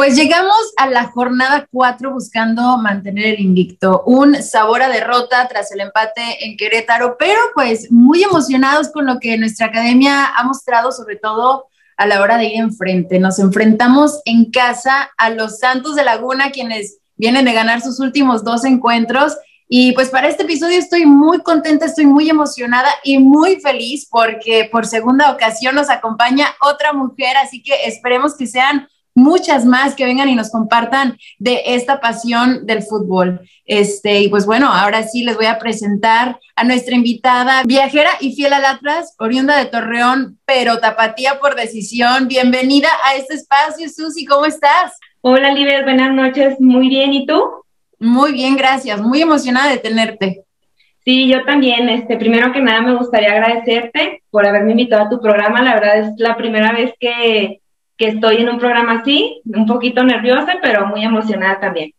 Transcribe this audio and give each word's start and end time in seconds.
Pues 0.00 0.16
llegamos 0.16 0.56
a 0.78 0.86
la 0.86 1.08
jornada 1.08 1.68
4 1.70 2.10
buscando 2.10 2.78
mantener 2.78 3.34
el 3.34 3.40
invicto, 3.40 4.02
un 4.06 4.42
sabor 4.42 4.80
a 4.80 4.88
derrota 4.88 5.46
tras 5.46 5.70
el 5.72 5.80
empate 5.82 6.42
en 6.46 6.56
Querétaro, 6.56 7.16
pero 7.18 7.38
pues 7.52 7.92
muy 7.92 8.22
emocionados 8.22 8.88
con 8.88 9.04
lo 9.04 9.20
que 9.20 9.36
nuestra 9.36 9.66
academia 9.66 10.24
ha 10.24 10.42
mostrado, 10.44 10.90
sobre 10.90 11.16
todo 11.16 11.66
a 11.98 12.06
la 12.06 12.22
hora 12.22 12.38
de 12.38 12.46
ir 12.46 12.60
enfrente. 12.60 13.18
Nos 13.18 13.38
enfrentamos 13.40 14.22
en 14.24 14.50
casa 14.50 15.10
a 15.18 15.28
los 15.28 15.58
Santos 15.58 15.96
de 15.96 16.04
Laguna, 16.04 16.50
quienes 16.50 16.96
vienen 17.16 17.44
de 17.44 17.52
ganar 17.52 17.82
sus 17.82 18.00
últimos 18.00 18.42
dos 18.42 18.64
encuentros. 18.64 19.36
Y 19.68 19.92
pues 19.92 20.08
para 20.08 20.28
este 20.28 20.44
episodio 20.44 20.78
estoy 20.78 21.04
muy 21.04 21.42
contenta, 21.42 21.84
estoy 21.84 22.06
muy 22.06 22.30
emocionada 22.30 22.88
y 23.04 23.18
muy 23.18 23.60
feliz 23.60 24.08
porque 24.10 24.66
por 24.72 24.86
segunda 24.86 25.30
ocasión 25.30 25.74
nos 25.74 25.90
acompaña 25.90 26.46
otra 26.62 26.94
mujer, 26.94 27.36
así 27.36 27.62
que 27.62 27.84
esperemos 27.84 28.34
que 28.34 28.46
sean 28.46 28.88
muchas 29.14 29.64
más 29.64 29.94
que 29.94 30.04
vengan 30.04 30.28
y 30.28 30.34
nos 30.34 30.50
compartan 30.50 31.18
de 31.38 31.62
esta 31.66 32.00
pasión 32.00 32.66
del 32.66 32.82
fútbol. 32.82 33.40
Este, 33.64 34.20
y 34.20 34.28
pues 34.28 34.46
bueno, 34.46 34.72
ahora 34.72 35.02
sí 35.02 35.24
les 35.24 35.36
voy 35.36 35.46
a 35.46 35.58
presentar 35.58 36.38
a 36.56 36.64
nuestra 36.64 36.94
invitada, 36.94 37.62
viajera 37.64 38.10
y 38.20 38.34
fiel 38.34 38.52
al 38.52 38.64
Atlas, 38.64 39.14
oriunda 39.18 39.56
de 39.58 39.66
Torreón, 39.66 40.38
pero 40.44 40.78
tapatía 40.78 41.38
por 41.40 41.54
decisión. 41.54 42.28
Bienvenida 42.28 42.88
a 43.06 43.16
este 43.16 43.34
espacio, 43.34 43.88
Susi, 43.88 44.24
¿cómo 44.24 44.46
estás? 44.46 44.98
Hola, 45.20 45.52
Liber, 45.52 45.84
buenas 45.84 46.12
noches, 46.12 46.60
muy 46.60 46.88
bien, 46.88 47.12
¿y 47.12 47.26
tú? 47.26 47.42
Muy 47.98 48.32
bien, 48.32 48.56
gracias, 48.56 49.00
muy 49.00 49.20
emocionada 49.20 49.70
de 49.70 49.78
tenerte. 49.78 50.44
Sí, 51.04 51.28
yo 51.28 51.44
también. 51.44 51.88
Este, 51.88 52.16
primero 52.16 52.52
que 52.52 52.60
nada 52.60 52.82
me 52.82 52.94
gustaría 52.94 53.32
agradecerte 53.32 54.22
por 54.30 54.46
haberme 54.46 54.72
invitado 54.72 55.04
a 55.04 55.08
tu 55.08 55.20
programa. 55.20 55.62
La 55.62 55.74
verdad 55.74 55.98
es 55.98 56.12
la 56.18 56.36
primera 56.36 56.72
vez 56.72 56.92
que 57.00 57.59
que 58.00 58.08
estoy 58.08 58.38
en 58.38 58.48
un 58.48 58.58
programa 58.58 59.00
así, 59.02 59.42
un 59.44 59.66
poquito 59.66 60.02
nerviosa, 60.02 60.54
pero 60.62 60.86
muy 60.86 61.04
emocionada 61.04 61.60
también. 61.60 61.92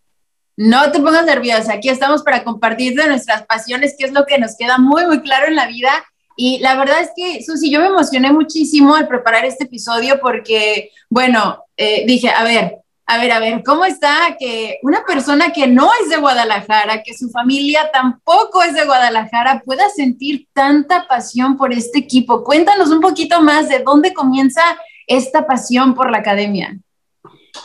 No 0.58 0.92
te 0.92 1.00
pongas 1.00 1.28
nerviosa, 1.28 1.74
aquí 1.74 1.90
estamos 1.90 2.24
para 2.24 2.44
compartir 2.44 2.96
de 2.96 3.06
nuestras 3.06 3.44
pasiones, 3.46 3.94
que 3.96 4.06
es 4.06 4.12
lo 4.12 4.26
que 4.26 4.40
nos 4.40 4.58
queda 4.58 4.80
muy, 4.80 5.06
muy 5.06 5.22
claro 5.22 5.46
en 5.46 5.56
la 5.56 5.68
vida. 5.68 5.92
Y 6.36 6.58
la 6.58 6.76
verdad 6.76 7.02
es 7.02 7.12
que, 7.16 7.44
Susi, 7.44 7.70
yo 7.70 7.80
me 7.80 7.86
emocioné 7.86 8.34
muchísimo 8.34 8.96
al 8.96 9.08
preparar 9.08 9.46
este 9.46 9.66
episodio 9.66 10.20
porque, 10.20 10.90
bueno, 11.08 11.66
eh, 11.78 12.04
dije, 12.08 12.30
a 12.30 12.44
ver, 12.46 12.78
a 13.06 13.20
ver, 13.20 13.32
a 13.32 13.40
ver, 13.40 13.62
¿cómo 13.64 13.86
está 13.86 14.38
que 14.40 14.80
una 14.82 15.04
persona 15.06 15.54
que 15.54 15.68
no 15.68 15.92
es 16.02 16.10
de 16.10 16.18
Guadalajara, 16.18 17.04
que 17.04 17.14
su 17.14 17.30
familia 17.30 17.92
tampoco 17.94 18.64
es 18.64 18.74
de 18.74 18.86
Guadalajara, 18.86 19.62
pueda 19.64 19.88
sentir 19.90 20.48
tanta 20.52 21.08
pasión 21.08 21.58
por 21.58 21.72
este 21.74 22.00
equipo? 22.00 22.44
Cuéntanos 22.44 22.90
un 22.90 23.02
poquito 23.02 23.40
más 23.42 23.70
de 23.70 23.80
dónde 23.80 24.14
comienza 24.16 24.64
esta 25.18 25.46
pasión 25.46 25.94
por 25.94 26.12
la 26.12 26.20
academia? 26.20 26.78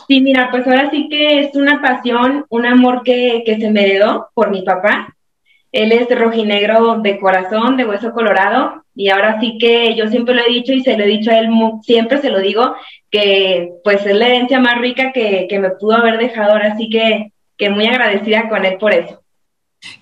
Sí, 0.07 0.21
mira, 0.21 0.49
pues 0.51 0.65
ahora 0.67 0.89
sí 0.89 1.07
que 1.09 1.39
es 1.39 1.55
una 1.55 1.81
pasión, 1.81 2.45
un 2.49 2.65
amor 2.65 3.03
que, 3.03 3.43
se 3.45 3.69
me 3.69 3.83
heredó 3.83 4.29
por 4.33 4.51
mi 4.51 4.61
papá. 4.61 5.15
Él 5.71 5.91
es 5.91 6.07
rojinegro 6.17 6.99
de 6.99 7.19
corazón, 7.19 7.77
de 7.77 7.85
hueso 7.85 8.11
colorado, 8.13 8.83
y 8.95 9.09
ahora 9.09 9.39
sí 9.39 9.57
que 9.59 9.95
yo 9.95 10.07
siempre 10.07 10.33
lo 10.33 10.41
he 10.41 10.49
dicho 10.49 10.71
y 10.73 10.81
se 10.81 10.97
lo 10.97 11.03
he 11.03 11.07
dicho 11.07 11.29
a 11.29 11.39
él, 11.39 11.49
siempre 11.83 12.19
se 12.19 12.29
lo 12.29 12.39
digo, 12.39 12.75
que 13.11 13.73
pues 13.83 14.05
es 14.05 14.15
la 14.15 14.27
herencia 14.27 14.59
más 14.59 14.79
rica 14.79 15.11
que, 15.11 15.47
me 15.59 15.71
pudo 15.71 15.97
haber 15.97 16.17
dejado, 16.17 16.53
ahora 16.53 16.75
sí 16.77 16.89
que, 16.89 17.31
que 17.57 17.69
muy 17.69 17.85
agradecida 17.85 18.49
con 18.49 18.65
él 18.65 18.77
por 18.77 18.93
eso. 18.93 19.21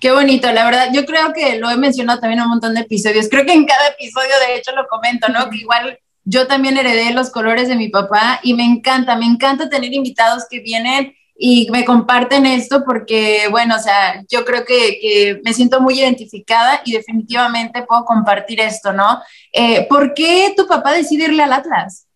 Qué 0.00 0.10
bonito, 0.10 0.50
la 0.52 0.64
verdad, 0.64 0.88
yo 0.92 1.04
creo 1.04 1.32
que 1.32 1.58
lo 1.58 1.68
he 1.70 1.76
mencionado 1.76 2.20
también 2.20 2.40
en 2.40 2.44
un 2.44 2.50
montón 2.52 2.74
de 2.74 2.80
episodios, 2.80 3.28
creo 3.28 3.44
que 3.44 3.52
en 3.52 3.66
cada 3.66 3.88
episodio 3.88 4.32
de 4.46 4.56
hecho 4.56 4.72
lo 4.74 4.86
comento, 4.86 5.28
¿no? 5.28 5.50
Que 5.50 5.58
igual 5.58 5.98
yo 6.26 6.48
también 6.48 6.76
heredé 6.76 7.14
los 7.14 7.30
colores 7.30 7.68
de 7.68 7.76
mi 7.76 7.88
papá 7.88 8.40
y 8.42 8.52
me 8.54 8.64
encanta, 8.64 9.16
me 9.16 9.26
encanta 9.26 9.68
tener 9.68 9.94
invitados 9.94 10.44
que 10.50 10.58
vienen 10.58 11.14
y 11.38 11.68
me 11.70 11.84
comparten 11.84 12.46
esto 12.46 12.82
porque, 12.84 13.42
bueno, 13.50 13.76
o 13.76 13.78
sea, 13.78 14.24
yo 14.28 14.44
creo 14.44 14.64
que, 14.64 15.40
me 15.44 15.52
siento 15.52 15.80
muy 15.80 16.00
identificada 16.00 16.82
y 16.84 16.92
definitivamente 16.92 17.82
puedo 17.82 18.04
compartir 18.04 18.60
esto, 18.60 18.92
¿no? 18.92 19.20
Eh, 19.52 19.86
¿Por 19.88 20.14
qué 20.14 20.52
tu 20.56 20.66
papá 20.66 20.94
decide 20.94 21.24
irle 21.24 21.44
al 21.44 21.52
Atlas? 21.52 22.08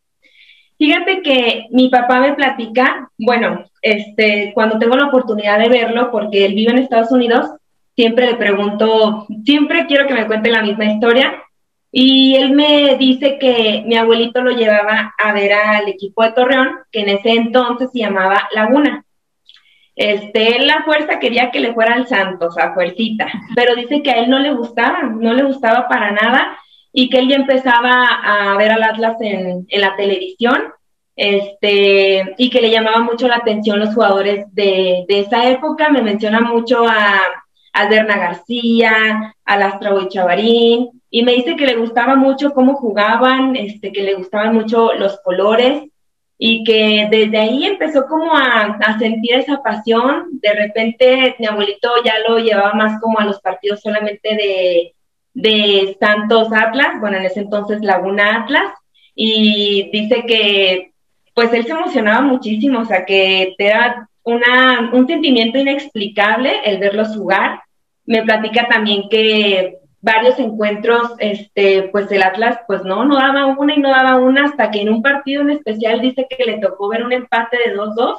Fíjate 0.76 1.22
que 1.22 1.66
mi 1.70 1.88
papá 1.88 2.18
me 2.18 2.34
platica, 2.34 3.10
bueno, 3.16 3.64
este, 3.80 4.50
cuando 4.54 4.78
tengo 4.78 4.96
la 4.96 5.06
oportunidad 5.06 5.60
de 5.60 5.68
verlo, 5.68 6.10
porque 6.10 6.46
él 6.46 6.54
vive 6.54 6.72
en 6.72 6.78
Estados 6.78 7.12
Unidos, 7.12 7.50
siempre 7.94 8.26
le 8.26 8.34
pregunto, 8.34 9.26
siempre 9.44 9.86
quiero 9.86 10.08
que 10.08 10.14
me 10.14 10.26
cuente 10.26 10.50
la 10.50 10.62
misma 10.62 10.86
historia 10.86 11.40
y 11.92 12.36
él 12.36 12.52
me 12.52 12.96
dice 12.96 13.38
que 13.38 13.82
mi 13.86 13.96
abuelito 13.96 14.42
lo 14.42 14.52
llevaba 14.52 15.14
a 15.18 15.32
ver 15.32 15.52
al 15.52 15.88
equipo 15.88 16.22
de 16.22 16.32
Torreón, 16.32 16.78
que 16.92 17.00
en 17.00 17.08
ese 17.08 17.30
entonces 17.30 17.90
se 17.92 18.00
llamaba 18.00 18.48
Laguna. 18.54 19.04
Este, 19.96 20.56
él 20.56 20.66
la 20.66 20.82
fuerza 20.84 21.18
quería 21.18 21.50
que 21.50 21.60
le 21.60 21.74
fuera 21.74 21.94
al 21.94 22.06
Santos, 22.06 22.56
a 22.58 22.72
fuercita, 22.72 23.26
pero 23.54 23.74
dice 23.74 24.02
que 24.02 24.10
a 24.10 24.20
él 24.20 24.30
no 24.30 24.38
le 24.38 24.52
gustaba, 24.52 25.02
no 25.02 25.34
le 25.34 25.42
gustaba 25.42 25.88
para 25.88 26.12
nada 26.12 26.56
y 26.92 27.10
que 27.10 27.18
él 27.18 27.28
ya 27.28 27.36
empezaba 27.36 28.06
a 28.06 28.56
ver 28.56 28.70
al 28.70 28.82
Atlas 28.82 29.16
en, 29.20 29.66
la 29.70 29.96
televisión 29.96 30.72
este, 31.16 32.34
y 32.38 32.50
que 32.50 32.60
le 32.60 32.70
llamaba 32.70 33.00
mucho 33.00 33.28
la 33.28 33.36
atención 33.36 33.80
los 33.80 33.94
jugadores 33.94 34.46
de, 34.54 35.04
esa 35.08 35.50
época. 35.50 35.90
Me 35.90 36.02
menciona 36.02 36.40
mucho 36.40 36.86
a 36.88 37.20
Alberna 37.72 38.16
García, 38.16 39.34
a 39.44 39.56
Lastra 39.56 39.92
Chavarín, 40.08 40.99
y 41.10 41.24
me 41.24 41.32
dice 41.32 41.56
que 41.56 41.66
le 41.66 41.76
gustaba 41.76 42.14
mucho 42.14 42.52
cómo 42.52 42.74
jugaban, 42.74 43.56
este, 43.56 43.92
que 43.92 44.02
le 44.02 44.14
gustaban 44.14 44.54
mucho 44.54 44.94
los 44.94 45.20
colores 45.20 45.82
y 46.38 46.62
que 46.64 47.08
desde 47.10 47.36
ahí 47.36 47.66
empezó 47.66 48.06
como 48.06 48.32
a, 48.34 48.78
sentir 48.98 49.34
esa 49.34 49.60
pasión. 49.62 50.28
De 50.40 50.52
repente 50.54 51.34
mi 51.38 51.46
abuelito 51.46 51.90
ya 52.04 52.14
lo 52.26 52.38
llevaba 52.38 52.74
más 52.74 53.00
como 53.00 53.18
a 53.18 53.24
los 53.24 53.40
partidos 53.40 53.80
solamente 53.80 54.36
de, 54.36 54.94
de 55.34 55.96
Santos 55.98 56.48
Atlas, 56.52 57.00
bueno, 57.00 57.16
en 57.16 57.24
ese 57.24 57.40
entonces 57.40 57.82
Laguna 57.82 58.42
Atlas, 58.42 58.72
y 59.14 59.90
dice 59.92 60.24
que 60.26 60.92
pues 61.34 61.52
él 61.52 61.64
se 61.64 61.72
emocionaba 61.72 62.20
muchísimo, 62.20 62.80
o 62.80 62.84
sea, 62.84 63.04
que 63.04 63.54
te 63.58 63.64
da 63.64 64.08
una, 64.22 64.90
un 64.92 65.06
sentimiento 65.06 65.58
inexplicable 65.58 66.52
el 66.64 66.78
verlos 66.78 67.16
jugar. 67.16 67.62
Me 68.04 68.22
platica 68.22 68.66
también 68.68 69.08
que 69.08 69.79
varios 70.00 70.38
encuentros, 70.38 71.12
este, 71.18 71.88
pues 71.92 72.10
el 72.10 72.22
Atlas, 72.22 72.60
pues 72.66 72.84
no, 72.84 73.04
no 73.04 73.16
daba 73.16 73.46
una 73.46 73.74
y 73.74 73.78
no 73.80 73.90
daba 73.90 74.16
una, 74.16 74.46
hasta 74.46 74.70
que 74.70 74.80
en 74.80 74.88
un 74.88 75.02
partido 75.02 75.42
en 75.42 75.50
especial 75.50 76.00
dice 76.00 76.26
que 76.28 76.44
le 76.44 76.58
tocó 76.58 76.88
ver 76.88 77.04
un 77.04 77.12
empate 77.12 77.58
de 77.58 77.76
2-2, 77.76 78.18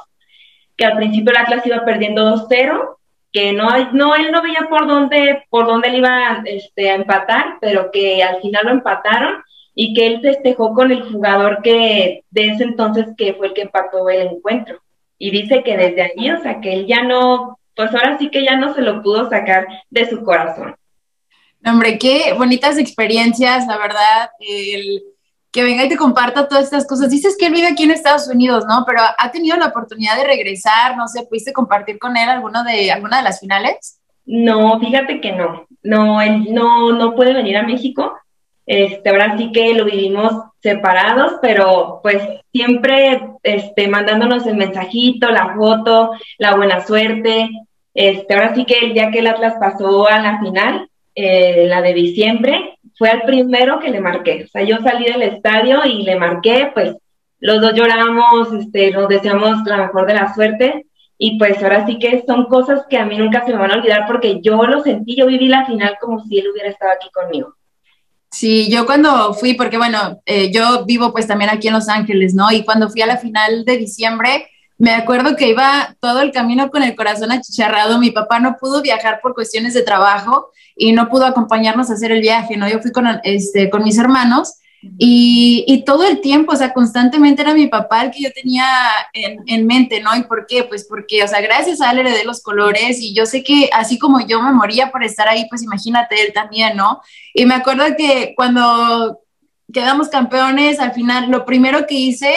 que 0.76 0.84
al 0.84 0.96
principio 0.96 1.32
el 1.32 1.38
Atlas 1.38 1.66
iba 1.66 1.84
perdiendo 1.84 2.36
2-0, 2.36 2.96
que 3.32 3.52
no, 3.52 3.66
no, 3.92 4.14
él 4.14 4.30
no 4.30 4.42
veía 4.42 4.66
por 4.68 4.86
dónde, 4.86 5.44
por 5.48 5.66
dónde 5.66 5.88
él 5.88 5.96
iba 5.96 6.42
este, 6.44 6.90
a 6.90 6.94
empatar, 6.94 7.56
pero 7.60 7.90
que 7.90 8.22
al 8.22 8.40
final 8.40 8.66
lo 8.66 8.72
empataron 8.72 9.42
y 9.74 9.94
que 9.94 10.06
él 10.06 10.20
festejó 10.20 10.74
con 10.74 10.92
el 10.92 11.02
jugador 11.02 11.62
que 11.62 12.24
de 12.30 12.48
ese 12.48 12.64
entonces 12.64 13.06
que 13.16 13.32
fue 13.34 13.48
el 13.48 13.54
que 13.54 13.62
empató 13.62 14.08
el 14.10 14.28
encuentro. 14.28 14.80
Y 15.18 15.30
dice 15.30 15.62
que 15.62 15.76
desde 15.76 16.02
allí, 16.02 16.30
o 16.30 16.40
sea, 16.42 16.60
que 16.60 16.74
él 16.74 16.86
ya 16.86 17.04
no, 17.04 17.58
pues 17.74 17.94
ahora 17.94 18.18
sí 18.18 18.28
que 18.28 18.44
ya 18.44 18.56
no 18.56 18.74
se 18.74 18.82
lo 18.82 19.02
pudo 19.02 19.30
sacar 19.30 19.66
de 19.88 20.06
su 20.06 20.22
corazón. 20.24 20.76
Hombre, 21.64 21.98
qué 21.98 22.34
bonitas 22.36 22.78
experiencias, 22.78 23.66
la 23.66 23.78
verdad, 23.78 24.30
el 24.40 25.02
que 25.52 25.62
venga 25.62 25.84
y 25.84 25.88
te 25.88 25.96
comparta 25.96 26.48
todas 26.48 26.64
estas 26.64 26.86
cosas. 26.86 27.10
Dices 27.10 27.36
que 27.38 27.46
él 27.46 27.52
vive 27.52 27.68
aquí 27.68 27.84
en 27.84 27.90
Estados 27.90 28.26
Unidos, 28.26 28.64
¿no? 28.66 28.84
Pero 28.86 29.02
ha 29.16 29.30
tenido 29.30 29.56
la 29.58 29.66
oportunidad 29.66 30.16
de 30.16 30.24
regresar, 30.24 30.96
no 30.96 31.06
sé, 31.06 31.26
¿pudiste 31.28 31.52
compartir 31.52 31.98
con 31.98 32.16
él 32.16 32.28
alguno 32.28 32.64
de, 32.64 32.90
alguna 32.90 33.18
de 33.18 33.24
las 33.24 33.38
finales? 33.38 34.00
No, 34.24 34.80
fíjate 34.80 35.20
que 35.20 35.32
no, 35.32 35.66
no, 35.82 36.22
él 36.22 36.52
no, 36.52 36.92
no 36.92 37.14
puede 37.14 37.34
venir 37.34 37.58
a 37.58 37.64
México. 37.64 38.14
Este, 38.64 39.10
ahora 39.10 39.36
sí 39.36 39.52
que 39.52 39.74
lo 39.74 39.84
vivimos 39.84 40.32
separados, 40.62 41.34
pero 41.42 42.00
pues 42.02 42.22
siempre 42.52 43.20
este, 43.42 43.88
mandándonos 43.88 44.46
el 44.46 44.56
mensajito, 44.56 45.30
la 45.30 45.54
foto, 45.54 46.12
la 46.38 46.56
buena 46.56 46.84
suerte. 46.86 47.50
Este, 47.92 48.34
ahora 48.34 48.54
sí 48.54 48.64
que 48.64 48.78
el 48.78 48.94
día 48.94 49.10
que 49.10 49.18
el 49.18 49.26
Atlas 49.26 49.56
pasó 49.60 50.08
a 50.08 50.18
la 50.20 50.40
final, 50.40 50.88
eh, 51.14 51.66
la 51.68 51.82
de 51.82 51.94
diciembre, 51.94 52.78
fue 52.96 53.10
el 53.10 53.22
primero 53.22 53.80
que 53.80 53.90
le 53.90 54.00
marqué. 54.00 54.44
O 54.44 54.48
sea, 54.48 54.62
yo 54.62 54.78
salí 54.78 55.04
del 55.04 55.22
estadio 55.22 55.84
y 55.84 56.02
le 56.02 56.16
marqué, 56.16 56.70
pues 56.72 56.94
los 57.40 57.60
dos 57.60 57.74
lloramos, 57.74 58.52
este, 58.52 58.92
nos 58.92 59.08
deseamos 59.08 59.64
la 59.66 59.78
mejor 59.78 60.06
de 60.06 60.14
la 60.14 60.32
suerte. 60.34 60.86
Y 61.18 61.38
pues 61.38 61.62
ahora 61.62 61.86
sí 61.86 61.98
que 61.98 62.24
son 62.26 62.46
cosas 62.46 62.82
que 62.88 62.98
a 62.98 63.04
mí 63.04 63.16
nunca 63.16 63.44
se 63.44 63.52
me 63.52 63.58
van 63.58 63.70
a 63.70 63.76
olvidar 63.76 64.06
porque 64.06 64.40
yo 64.42 64.62
lo 64.64 64.82
sentí, 64.82 65.16
yo 65.16 65.26
viví 65.26 65.46
la 65.46 65.66
final 65.66 65.96
como 66.00 66.24
si 66.24 66.38
él 66.38 66.50
hubiera 66.50 66.68
estado 66.68 66.92
aquí 66.92 67.08
conmigo. 67.12 67.54
Sí, 68.30 68.70
yo 68.70 68.86
cuando 68.86 69.34
fui, 69.34 69.54
porque 69.54 69.76
bueno, 69.76 70.20
eh, 70.24 70.50
yo 70.50 70.84
vivo 70.86 71.12
pues 71.12 71.26
también 71.26 71.50
aquí 71.50 71.68
en 71.68 71.74
Los 71.74 71.88
Ángeles, 71.88 72.34
¿no? 72.34 72.50
Y 72.50 72.64
cuando 72.64 72.88
fui 72.88 73.02
a 73.02 73.06
la 73.06 73.18
final 73.18 73.64
de 73.64 73.76
diciembre, 73.76 74.48
me 74.82 74.94
acuerdo 74.94 75.36
que 75.36 75.48
iba 75.48 75.94
todo 76.00 76.22
el 76.22 76.32
camino 76.32 76.68
con 76.68 76.82
el 76.82 76.96
corazón 76.96 77.30
achicharrado. 77.30 78.00
Mi 78.00 78.10
papá 78.10 78.40
no 78.40 78.56
pudo 78.56 78.82
viajar 78.82 79.20
por 79.22 79.32
cuestiones 79.32 79.74
de 79.74 79.82
trabajo 79.82 80.50
y 80.74 80.90
no 80.90 81.08
pudo 81.08 81.24
acompañarnos 81.24 81.88
a 81.88 81.92
hacer 81.92 82.10
el 82.10 82.20
viaje, 82.20 82.56
¿no? 82.56 82.68
Yo 82.68 82.80
fui 82.80 82.90
con, 82.90 83.06
este, 83.22 83.70
con 83.70 83.84
mis 83.84 83.96
hermanos 83.96 84.54
Y, 84.98 85.64
y, 85.68 85.84
todo 85.84 86.02
el 86.02 86.20
tiempo, 86.20 86.52
o 86.52 86.56
sea, 86.56 86.72
constantemente 86.72 87.42
era 87.42 87.54
mi 87.54 87.68
papá 87.68 88.02
el 88.02 88.10
que 88.10 88.24
yo 88.24 88.32
tenía 88.32 88.66
en, 89.12 89.38
en, 89.46 89.68
mente, 89.68 90.00
¿no? 90.00 90.16
¿Y 90.16 90.24
por 90.24 90.46
qué? 90.48 90.64
Pues 90.64 90.84
porque, 90.88 91.22
o 91.22 91.28
sea, 91.28 91.40
gracias 91.40 91.80
a 91.80 91.92
él 91.92 92.00
heredé 92.00 92.24
los 92.24 92.42
colores 92.42 93.00
y 93.00 93.14
yo 93.14 93.24
sé 93.24 93.44
que 93.44 93.70
así 93.72 94.00
como 94.00 94.26
yo 94.26 94.42
me 94.42 94.50
moría 94.50 94.90
por 94.90 95.04
estar 95.04 95.28
ahí, 95.28 95.46
pues 95.48 95.62
imagínate 95.62 96.20
él 96.20 96.32
también, 96.32 96.76
¿no? 96.76 97.00
Y 97.34 97.46
me 97.46 97.54
acuerdo 97.54 97.84
que 97.96 98.32
cuando 98.34 99.20
quedamos 99.72 100.08
campeones, 100.08 100.80
al 100.80 100.92
final, 100.92 101.30
lo 101.30 101.44
primero 101.44 101.86
que 101.86 101.94
hice 101.94 102.34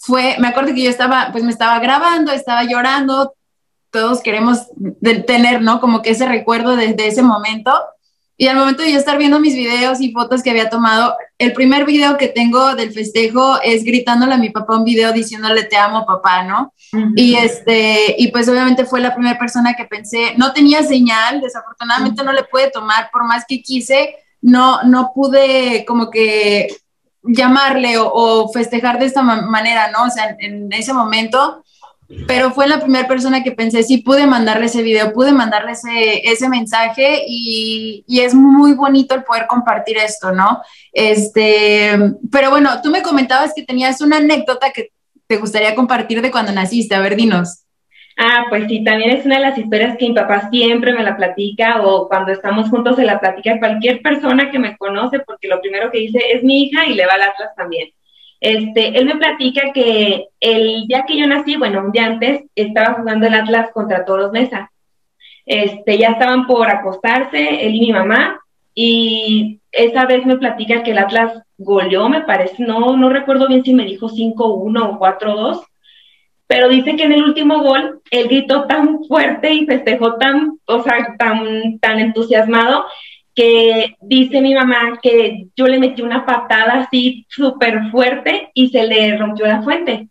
fue, 0.00 0.36
me 0.38 0.48
acuerdo 0.48 0.74
que 0.74 0.82
yo 0.82 0.90
estaba, 0.90 1.28
pues 1.30 1.44
me 1.44 1.50
estaba 1.50 1.78
grabando, 1.78 2.32
estaba 2.32 2.64
llorando, 2.64 3.34
todos 3.90 4.22
queremos 4.22 4.68
tener, 5.26 5.60
¿no? 5.60 5.78
Como 5.80 6.00
que 6.00 6.10
ese 6.10 6.26
recuerdo 6.26 6.74
desde 6.74 7.06
ese 7.06 7.22
momento. 7.22 7.72
Y 8.38 8.46
al 8.46 8.56
momento 8.56 8.82
de 8.82 8.92
yo 8.92 8.98
estar 8.98 9.18
viendo 9.18 9.38
mis 9.38 9.54
videos 9.54 10.00
y 10.00 10.12
fotos 10.12 10.42
que 10.42 10.48
había 10.48 10.70
tomado, 10.70 11.14
el 11.36 11.52
primer 11.52 11.84
video 11.84 12.16
que 12.16 12.28
tengo 12.28 12.74
del 12.74 12.92
festejo 12.92 13.60
es 13.62 13.84
gritándole 13.84 14.32
a 14.32 14.38
mi 14.38 14.48
papá 14.48 14.78
un 14.78 14.84
video 14.84 15.12
diciéndole 15.12 15.64
te 15.64 15.76
amo 15.76 16.06
papá, 16.06 16.44
¿no? 16.44 16.72
Y 17.14 17.34
este, 17.34 18.14
y 18.16 18.28
pues 18.28 18.48
obviamente 18.48 18.86
fue 18.86 19.00
la 19.02 19.14
primera 19.14 19.38
persona 19.38 19.74
que 19.74 19.84
pensé, 19.84 20.32
no 20.38 20.54
tenía 20.54 20.82
señal, 20.82 21.42
desafortunadamente 21.42 22.24
no 22.24 22.32
le 22.32 22.44
pude 22.44 22.70
tomar, 22.70 23.10
por 23.12 23.26
más 23.26 23.44
que 23.46 23.60
quise, 23.60 24.16
no, 24.40 24.82
no 24.84 25.12
pude 25.14 25.84
como 25.86 26.08
que 26.08 26.68
llamarle 27.22 27.94
o, 27.98 28.50
festejar 28.52 28.98
de 28.98 29.06
esta 29.06 29.22
manera, 29.22 29.90
¿no? 29.90 30.04
O 30.04 30.10
sea, 30.10 30.36
en 30.38 30.72
ese 30.72 30.92
momento 30.92 31.62
pero 32.26 32.50
fue 32.50 32.66
la 32.66 32.80
primera 32.80 33.06
persona 33.06 33.42
que 33.42 33.52
pensé, 33.52 33.82
sí, 33.82 33.98
pude 33.98 34.26
mandarle 34.26 34.66
ese 34.66 34.82
video, 34.82 35.12
pude 35.12 35.32
mandarle 35.32 35.72
ese, 35.72 36.28
ese 36.28 36.48
mensaje 36.48 37.24
y, 37.26 38.04
y, 38.06 38.20
es 38.20 38.34
muy 38.34 38.72
bonito 38.72 39.14
el 39.14 39.22
poder 39.22 39.46
compartir 39.46 39.96
esto, 39.96 40.32
¿no? 40.32 40.60
Este, 40.92 41.96
pero 42.32 42.50
bueno, 42.50 42.82
tú 42.82 42.90
me 42.90 43.02
comentabas 43.02 43.52
que 43.54 43.62
tenías 43.62 44.00
una 44.00 44.16
anécdota 44.16 44.72
que 44.72 44.90
te 45.28 45.36
gustaría 45.36 45.76
compartir 45.76 46.20
de 46.20 46.32
cuando 46.32 46.50
naciste, 46.52 46.96
a 46.96 47.00
ver, 47.00 47.14
dinos. 47.14 47.62
Ah, 48.22 48.44
pues 48.50 48.68
sí, 48.68 48.84
también 48.84 49.12
es 49.12 49.24
una 49.24 49.36
de 49.36 49.40
las 49.40 49.56
historias 49.56 49.96
que 49.96 50.06
mi 50.06 50.14
papá 50.14 50.50
siempre 50.50 50.92
me 50.92 51.02
la 51.02 51.16
platica 51.16 51.80
o 51.82 52.06
cuando 52.06 52.32
estamos 52.32 52.68
juntos 52.68 52.96
se 52.96 53.04
la 53.04 53.18
platica 53.18 53.58
cualquier 53.58 54.02
persona 54.02 54.50
que 54.50 54.58
me 54.58 54.76
conoce 54.76 55.20
porque 55.20 55.48
lo 55.48 55.58
primero 55.62 55.90
que 55.90 56.00
dice 56.00 56.20
es 56.34 56.42
mi 56.42 56.64
hija 56.64 56.84
y 56.84 56.92
le 56.92 57.06
va 57.06 57.14
al 57.14 57.22
Atlas 57.22 57.54
también. 57.56 57.88
Este, 58.38 58.98
él 58.98 59.06
me 59.06 59.16
platica 59.16 59.72
que 59.72 60.26
el 60.38 60.86
día 60.86 61.04
que 61.08 61.16
yo 61.16 61.26
nací, 61.26 61.56
bueno, 61.56 61.80
un 61.80 61.92
día 61.92 62.04
antes, 62.04 62.42
estaba 62.54 62.92
jugando 62.92 63.26
el 63.26 63.32
Atlas 63.32 63.70
contra 63.72 64.04
Toros 64.04 64.32
Mesa. 64.32 64.70
Este, 65.46 65.96
ya 65.96 66.08
estaban 66.08 66.46
por 66.46 66.68
acostarse, 66.68 67.66
él 67.66 67.74
y 67.74 67.80
mi 67.80 67.92
mamá, 67.92 68.38
y 68.74 69.60
esa 69.72 70.04
vez 70.04 70.26
me 70.26 70.36
platica 70.36 70.82
que 70.82 70.90
el 70.90 70.98
Atlas 70.98 71.42
goleó, 71.56 72.10
me 72.10 72.20
parece, 72.20 72.62
no, 72.64 72.98
no 72.98 73.08
recuerdo 73.08 73.48
bien 73.48 73.64
si 73.64 73.72
me 73.72 73.86
dijo 73.86 74.10
5-1 74.10 74.36
o 74.36 74.98
4-2, 74.98 75.62
pero 76.50 76.68
dice 76.68 76.96
que 76.96 77.04
en 77.04 77.12
el 77.12 77.22
último 77.22 77.62
gol 77.62 78.00
él 78.10 78.26
gritó 78.26 78.64
tan 78.64 79.04
fuerte 79.04 79.54
y 79.54 79.66
festejó 79.66 80.16
tan, 80.16 80.58
o 80.64 80.82
sea, 80.82 81.14
tan, 81.16 81.78
tan 81.78 82.00
entusiasmado 82.00 82.86
que 83.36 83.94
dice 84.00 84.40
mi 84.40 84.52
mamá 84.52 84.98
que 85.00 85.46
yo 85.54 85.68
le 85.68 85.78
metí 85.78 86.02
una 86.02 86.26
patada 86.26 86.80
así 86.80 87.24
súper 87.28 87.92
fuerte 87.92 88.50
y 88.52 88.70
se 88.70 88.82
le 88.82 89.16
rompió 89.16 89.46
la 89.46 89.62
fuente. 89.62 90.08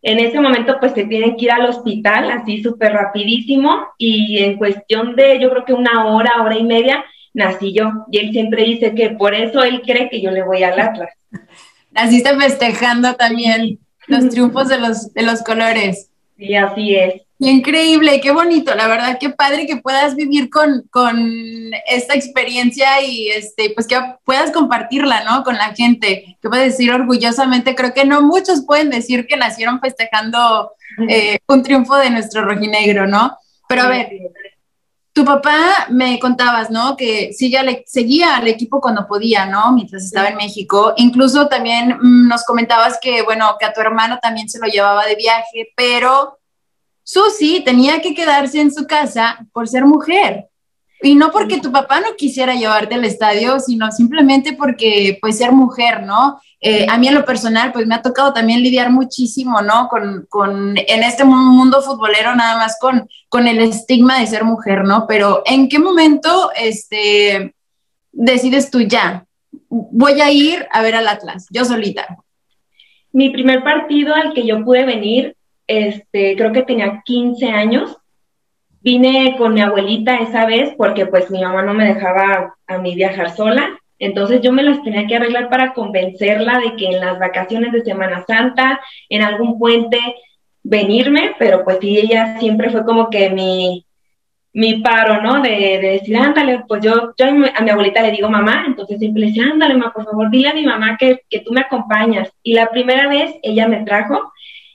En 0.00 0.18
ese 0.18 0.40
momento 0.40 0.78
pues 0.80 0.92
se 0.92 1.04
tienen 1.04 1.36
que 1.36 1.44
ir 1.44 1.52
al 1.52 1.66
hospital 1.66 2.30
así 2.30 2.62
súper 2.62 2.94
rapidísimo 2.94 3.88
y 3.98 4.38
en 4.38 4.56
cuestión 4.56 5.14
de 5.14 5.40
yo 5.40 5.50
creo 5.50 5.66
que 5.66 5.74
una 5.74 6.06
hora, 6.06 6.42
hora 6.42 6.56
y 6.56 6.64
media, 6.64 7.04
nací 7.34 7.74
yo. 7.74 7.90
Y 8.10 8.16
él 8.16 8.32
siempre 8.32 8.64
dice 8.64 8.94
que 8.94 9.10
por 9.10 9.34
eso 9.34 9.62
él 9.62 9.82
cree 9.82 10.08
que 10.08 10.22
yo 10.22 10.30
le 10.30 10.42
voy 10.42 10.62
al 10.62 10.80
Atlas. 10.80 11.10
Naciste 11.90 12.34
festejando 12.38 13.14
también 13.14 13.78
los 14.12 14.28
triunfos 14.28 14.68
de 14.68 14.78
los, 14.78 15.12
de 15.12 15.22
los 15.22 15.42
colores. 15.42 16.08
Sí, 16.36 16.54
así 16.54 16.94
es. 16.94 17.22
Increíble, 17.38 18.20
qué 18.20 18.30
bonito, 18.30 18.72
la 18.76 18.86
verdad, 18.86 19.18
qué 19.18 19.30
padre 19.30 19.66
que 19.66 19.76
puedas 19.76 20.14
vivir 20.14 20.48
con, 20.48 20.84
con 20.90 21.28
esta 21.88 22.14
experiencia 22.14 23.02
y 23.02 23.30
este, 23.30 23.70
pues 23.70 23.88
que 23.88 23.96
puedas 24.24 24.52
compartirla, 24.52 25.24
¿no? 25.24 25.42
Con 25.42 25.56
la 25.56 25.74
gente, 25.74 26.36
que 26.40 26.48
puedes 26.48 26.72
decir 26.72 26.92
orgullosamente, 26.92 27.74
creo 27.74 27.92
que 27.92 28.04
no 28.04 28.22
muchos 28.22 28.64
pueden 28.64 28.90
decir 28.90 29.26
que 29.26 29.36
nacieron 29.36 29.80
festejando 29.80 30.70
eh, 31.08 31.40
un 31.48 31.64
triunfo 31.64 31.96
de 31.96 32.10
nuestro 32.10 32.42
rojinegro, 32.42 33.08
¿no? 33.08 33.36
Pero 33.68 33.82
a 33.82 33.88
ver, 33.88 34.10
tu 35.12 35.24
papá 35.24 35.86
me 35.90 36.18
contabas, 36.18 36.70
¿no? 36.70 36.96
Que 36.96 37.32
sigue 37.32 37.84
seguía 37.86 38.36
al 38.36 38.48
equipo 38.48 38.80
cuando 38.80 39.06
podía, 39.06 39.44
¿no? 39.46 39.72
Mientras 39.72 40.04
estaba 40.04 40.28
en 40.28 40.36
México. 40.36 40.94
Incluso 40.96 41.48
también 41.48 41.98
mm, 42.00 42.28
nos 42.28 42.44
comentabas 42.44 42.98
que, 43.00 43.22
bueno, 43.22 43.56
que 43.58 43.66
a 43.66 43.72
tu 43.72 43.80
hermano 43.80 44.18
también 44.22 44.48
se 44.48 44.58
lo 44.58 44.66
llevaba 44.66 45.04
de 45.06 45.16
viaje, 45.16 45.72
pero 45.76 46.38
Susi 47.02 47.60
tenía 47.60 48.00
que 48.00 48.14
quedarse 48.14 48.60
en 48.60 48.72
su 48.72 48.86
casa 48.86 49.38
por 49.52 49.68
ser 49.68 49.84
mujer. 49.84 50.48
Y 51.02 51.14
no 51.14 51.30
porque 51.30 51.60
tu 51.60 51.72
papá 51.72 52.00
no 52.00 52.14
quisiera 52.16 52.54
llevarte 52.54 52.94
al 52.94 53.04
estadio, 53.04 53.58
sino 53.60 53.90
simplemente 53.90 54.52
porque, 54.52 55.18
pues, 55.20 55.38
ser 55.38 55.52
mujer, 55.52 56.02
¿no? 56.04 56.40
Eh, 56.60 56.86
a 56.88 56.96
mí 56.96 57.08
en 57.08 57.14
lo 57.14 57.24
personal, 57.24 57.72
pues 57.72 57.86
me 57.86 57.94
ha 57.94 58.02
tocado 58.02 58.32
también 58.32 58.62
lidiar 58.62 58.90
muchísimo, 58.90 59.62
¿no? 59.62 59.88
Con, 59.88 60.26
con, 60.28 60.76
en 60.76 61.02
este 61.02 61.24
mundo 61.24 61.82
futbolero, 61.82 62.34
nada 62.36 62.56
más 62.56 62.78
con, 62.80 63.08
con 63.28 63.48
el 63.48 63.58
estigma 63.60 64.20
de 64.20 64.28
ser 64.28 64.44
mujer, 64.44 64.84
¿no? 64.84 65.06
Pero 65.08 65.42
¿en 65.44 65.68
qué 65.68 65.78
momento, 65.78 66.50
este, 66.54 67.54
decides 68.12 68.70
tú 68.70 68.80
ya? 68.80 69.26
Voy 69.68 70.20
a 70.20 70.30
ir 70.30 70.66
a 70.70 70.82
ver 70.82 70.94
al 70.94 71.08
Atlas, 71.08 71.46
yo 71.50 71.64
solita. 71.64 72.06
Mi 73.12 73.30
primer 73.30 73.64
partido 73.64 74.14
al 74.14 74.32
que 74.32 74.46
yo 74.46 74.64
pude 74.64 74.84
venir 74.84 75.36
este, 75.66 76.36
creo 76.36 76.52
que 76.52 76.62
tenía 76.62 77.02
15 77.04 77.46
años. 77.46 77.96
Vine 78.82 79.36
con 79.38 79.54
mi 79.54 79.60
abuelita 79.60 80.16
esa 80.16 80.44
vez 80.44 80.74
porque 80.76 81.06
pues 81.06 81.30
mi 81.30 81.40
mamá 81.40 81.62
no 81.62 81.72
me 81.72 81.86
dejaba 81.86 82.56
a 82.66 82.78
mí 82.78 82.94
viajar 82.94 83.30
sola. 83.30 83.78
Entonces 83.98 84.40
yo 84.40 84.50
me 84.50 84.64
las 84.64 84.82
tenía 84.82 85.06
que 85.06 85.14
arreglar 85.14 85.48
para 85.48 85.72
convencerla 85.72 86.58
de 86.58 86.74
que 86.74 86.86
en 86.86 87.00
las 87.00 87.18
vacaciones 87.20 87.70
de 87.70 87.84
Semana 87.84 88.24
Santa, 88.26 88.80
en 89.08 89.22
algún 89.22 89.58
puente, 89.60 89.98
venirme, 90.64 91.36
pero 91.38 91.62
pues 91.62 91.78
sí, 91.80 91.98
ella 91.98 92.38
siempre 92.40 92.70
fue 92.70 92.84
como 92.84 93.10
que 93.10 93.30
mi, 93.30 93.86
mi 94.52 94.80
paro, 94.80 95.22
¿no? 95.22 95.40
De, 95.40 95.78
decir, 95.80 96.16
ándale, 96.16 96.64
pues 96.66 96.82
yo, 96.82 97.14
yo 97.16 97.26
a 97.26 97.62
mi 97.62 97.70
abuelita 97.70 98.02
le 98.02 98.10
digo 98.10 98.28
mamá, 98.28 98.64
entonces 98.66 98.98
siempre 98.98 99.20
le 99.20 99.26
decía, 99.28 99.44
ándale, 99.44 99.74
mamá, 99.74 99.92
por 99.92 100.04
favor, 100.04 100.30
dile 100.30 100.48
a 100.48 100.54
mi 100.54 100.64
mamá 100.64 100.96
que, 100.98 101.20
que 101.30 101.40
tú 101.40 101.52
me 101.52 101.60
acompañas. 101.60 102.30
Y 102.42 102.54
la 102.54 102.70
primera 102.70 103.08
vez 103.08 103.34
ella 103.42 103.68
me 103.68 103.84
trajo 103.84 104.32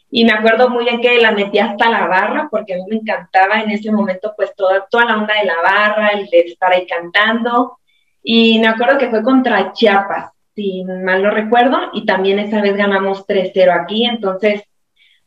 y 0.09 0.23
me 0.23 0.31
acuerdo 0.31 0.69
muy 0.69 0.85
bien 0.85 1.01
que 1.01 1.21
la 1.21 1.31
metí 1.31 1.59
hasta 1.59 1.89
la 1.89 2.07
barra, 2.07 2.47
porque 2.49 2.73
a 2.73 2.77
mí 2.77 2.83
me 2.89 2.95
encantaba 2.97 3.61
en 3.61 3.71
ese 3.71 3.91
momento, 3.91 4.33
pues 4.37 4.55
toda, 4.55 4.87
toda 4.89 5.05
la 5.05 5.17
onda 5.17 5.33
de 5.33 5.45
la 5.45 5.61
barra, 5.61 6.09
el 6.09 6.27
de 6.27 6.39
estar 6.39 6.71
ahí 6.71 6.87
cantando. 6.87 7.77
Y 8.23 8.59
me 8.59 8.67
acuerdo 8.67 8.97
que 8.97 9.09
fue 9.09 9.21
contra 9.21 9.73
Chiapas, 9.73 10.31
si 10.55 10.83
mal 10.85 11.21
no 11.21 11.31
recuerdo, 11.31 11.77
y 11.93 12.05
también 12.05 12.39
esa 12.39 12.61
vez 12.61 12.75
ganamos 12.75 13.25
3-0 13.27 13.71
aquí. 13.71 14.05
Entonces, 14.05 14.63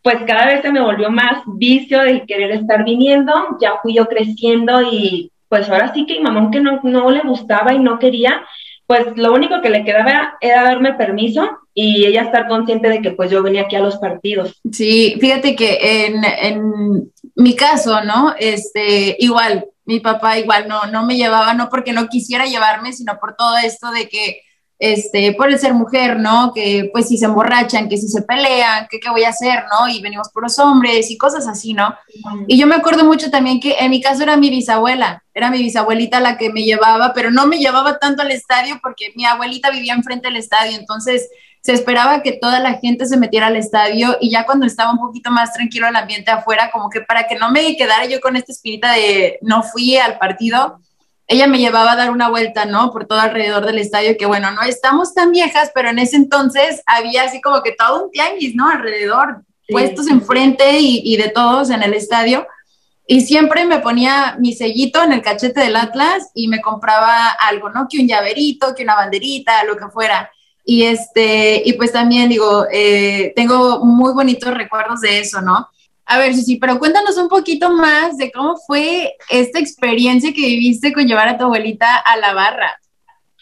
pues 0.03 0.17
cada 0.27 0.47
vez 0.47 0.63
se 0.63 0.73
me 0.73 0.81
volvió 0.81 1.11
más 1.11 1.43
vicio 1.47 2.01
de 2.01 2.25
querer 2.25 2.53
estar 2.53 2.83
viniendo. 2.85 3.33
Ya 3.61 3.79
fui 3.83 3.95
yo 3.95 4.07
creciendo 4.07 4.81
y 4.83 5.31
pues 5.49 5.69
ahora 5.69 5.93
sí 5.93 6.07
que 6.07 6.15
mi 6.15 6.21
mamá, 6.21 6.41
aunque 6.41 6.61
no, 6.61 6.81
no 6.85 7.11
le 7.11 7.21
gustaba 7.21 7.75
y 7.75 7.79
no 7.81 7.99
quería, 7.99 8.45
pues 8.91 9.07
lo 9.15 9.33
único 9.33 9.63
que 9.63 9.71
le 9.71 9.85
quedaba 9.85 10.37
era 10.41 10.65
darme 10.65 10.95
permiso 10.95 11.49
y 11.73 12.07
ella 12.07 12.23
estar 12.23 12.49
consciente 12.49 12.89
de 12.89 13.01
que 13.01 13.13
pues 13.13 13.31
yo 13.31 13.41
venía 13.41 13.63
aquí 13.63 13.77
a 13.77 13.81
los 13.81 13.99
partidos. 13.99 14.61
Sí, 14.73 15.17
fíjate 15.21 15.55
que 15.55 16.07
en, 16.07 16.25
en 16.25 17.13
mi 17.37 17.55
caso, 17.55 18.03
¿no? 18.03 18.35
Este, 18.37 19.15
igual, 19.21 19.67
mi 19.85 20.01
papá 20.01 20.41
igual 20.41 20.67
no, 20.67 20.87
no 20.87 21.07
me 21.07 21.17
llevaba, 21.17 21.55
no 21.55 21.69
porque 21.69 21.93
no 21.93 22.09
quisiera 22.09 22.47
llevarme, 22.47 22.93
sino 22.93 23.17
por 23.21 23.37
todo 23.37 23.59
esto 23.59 23.93
de 23.93 24.09
que 24.09 24.41
este, 24.81 25.35
por 25.35 25.51
el 25.51 25.59
ser 25.59 25.75
mujer, 25.75 26.19
¿no? 26.19 26.53
Que 26.55 26.89
pues 26.91 27.09
si 27.09 27.19
se 27.19 27.27
emborrachan, 27.27 27.87
que 27.87 27.99
si 27.99 28.09
se 28.09 28.23
pelean, 28.23 28.89
que 28.91 28.99
qué 28.99 29.11
voy 29.11 29.25
a 29.25 29.29
hacer, 29.29 29.65
¿no? 29.71 29.87
Y 29.91 30.01
venimos 30.01 30.31
puros 30.31 30.59
hombres 30.59 31.11
y 31.11 31.19
cosas 31.19 31.47
así, 31.47 31.75
¿no? 31.75 31.95
Y 32.49 32.59
yo 32.59 32.67
me 32.67 32.77
acuerdo 32.77 33.05
mucho 33.05 33.31
también 33.31 33.61
que 33.61 33.77
en 33.79 33.91
mi 33.91 34.01
caso 34.01 34.23
era 34.23 34.39
mi 34.39 34.49
bisabuela, 34.49 35.23
era 35.35 35.51
mi 35.51 35.59
bisabuelita 35.59 36.19
la 36.21 36.39
que 36.39 36.51
me 36.51 36.63
llevaba, 36.63 37.13
pero 37.13 37.31
no 37.31 37.47
me 37.47 37.59
llevaba 37.59 37.99
tanto 37.99 38.23
al 38.23 38.31
estadio 38.31 38.81
porque 38.83 39.13
mi 39.17 39.27
abuelita 39.27 39.71
vivía 39.71 39.93
enfrente 39.93 40.29
del 40.29 40.39
estadio, 40.39 40.79
entonces 40.79 41.29
se 41.61 41.75
esperaba 41.75 42.23
que 42.23 42.33
toda 42.33 42.59
la 42.59 42.79
gente 42.79 43.05
se 43.05 43.19
metiera 43.19 43.49
al 43.49 43.57
estadio 43.57 44.17
y 44.19 44.31
ya 44.31 44.47
cuando 44.47 44.65
estaba 44.65 44.93
un 44.93 44.99
poquito 44.99 45.31
más 45.31 45.53
tranquilo 45.53 45.89
el 45.89 45.97
ambiente 45.97 46.31
afuera, 46.31 46.71
como 46.73 46.89
que 46.89 47.03
para 47.03 47.27
que 47.27 47.37
no 47.37 47.51
me 47.51 47.77
quedara 47.77 48.07
yo 48.07 48.19
con 48.21 48.35
esta 48.35 48.53
espinita 48.53 48.93
de 48.93 49.39
no 49.43 49.63
fui 49.63 49.99
al 49.99 50.17
partido, 50.19 50.81
ella 51.31 51.47
me 51.47 51.59
llevaba 51.59 51.93
a 51.93 51.97
dar 51.97 52.11
una 52.11 52.29
vuelta, 52.29 52.65
¿no? 52.65 52.91
Por 52.91 53.07
todo 53.07 53.21
alrededor 53.21 53.65
del 53.65 53.79
estadio, 53.79 54.17
que 54.19 54.27
bueno, 54.27 54.51
no 54.51 54.63
estamos 54.63 55.15
tan 55.15 55.31
viejas, 55.31 55.71
pero 55.73 55.89
en 55.89 56.01
ese 56.01 56.17
entonces 56.17 56.83
había 56.87 57.23
así 57.23 57.41
como 57.41 57.63
que 57.63 57.71
todo 57.71 58.05
un 58.05 58.11
tianguis, 58.11 58.57
¿no? 58.57 58.69
Alrededor, 58.69 59.45
puestos 59.69 60.09
enfrente 60.09 60.81
y, 60.81 61.03
y 61.05 61.17
de 61.17 61.29
todos 61.29 61.71
en 61.71 61.85
el 61.85 61.95
estadio. 61.95 62.49
Y 63.07 63.21
siempre 63.21 63.65
me 63.65 63.79
ponía 63.79 64.37
mi 64.41 64.53
sellito 64.55 65.05
en 65.05 65.13
el 65.13 65.23
cachete 65.23 65.61
del 65.61 65.77
Atlas 65.77 66.33
y 66.35 66.49
me 66.49 66.61
compraba 66.61 67.29
algo, 67.29 67.71
¿no? 67.71 67.87
Que 67.89 68.01
un 68.01 68.09
llaverito, 68.09 68.75
que 68.75 68.83
una 68.83 68.97
banderita, 68.97 69.63
lo 69.63 69.77
que 69.77 69.87
fuera. 69.87 70.33
y 70.65 70.83
este, 70.83 71.63
y 71.65 71.75
pues 71.75 71.93
también 71.93 72.29
digo, 72.29 72.67
eh, 72.73 73.33
tengo 73.37 73.85
muy 73.85 74.13
bonitos 74.13 74.53
recuerdos 74.53 75.01
de 75.01 75.21
eso, 75.21 75.41
¿no? 75.41 75.69
A 76.11 76.19
ver, 76.19 76.35
sí, 76.35 76.57
pero 76.57 76.81
cuéntanos 76.81 77.17
un 77.19 77.29
poquito 77.29 77.71
más 77.71 78.17
de 78.17 78.33
cómo 78.33 78.57
fue 78.57 79.14
esta 79.31 79.61
experiencia 79.61 80.33
que 80.33 80.40
viviste 80.40 80.93
con 80.93 81.07
llevar 81.07 81.29
a 81.29 81.38
tu 81.38 81.45
abuelita 81.45 81.99
a 81.99 82.17
la 82.17 82.35
barra. 82.35 82.81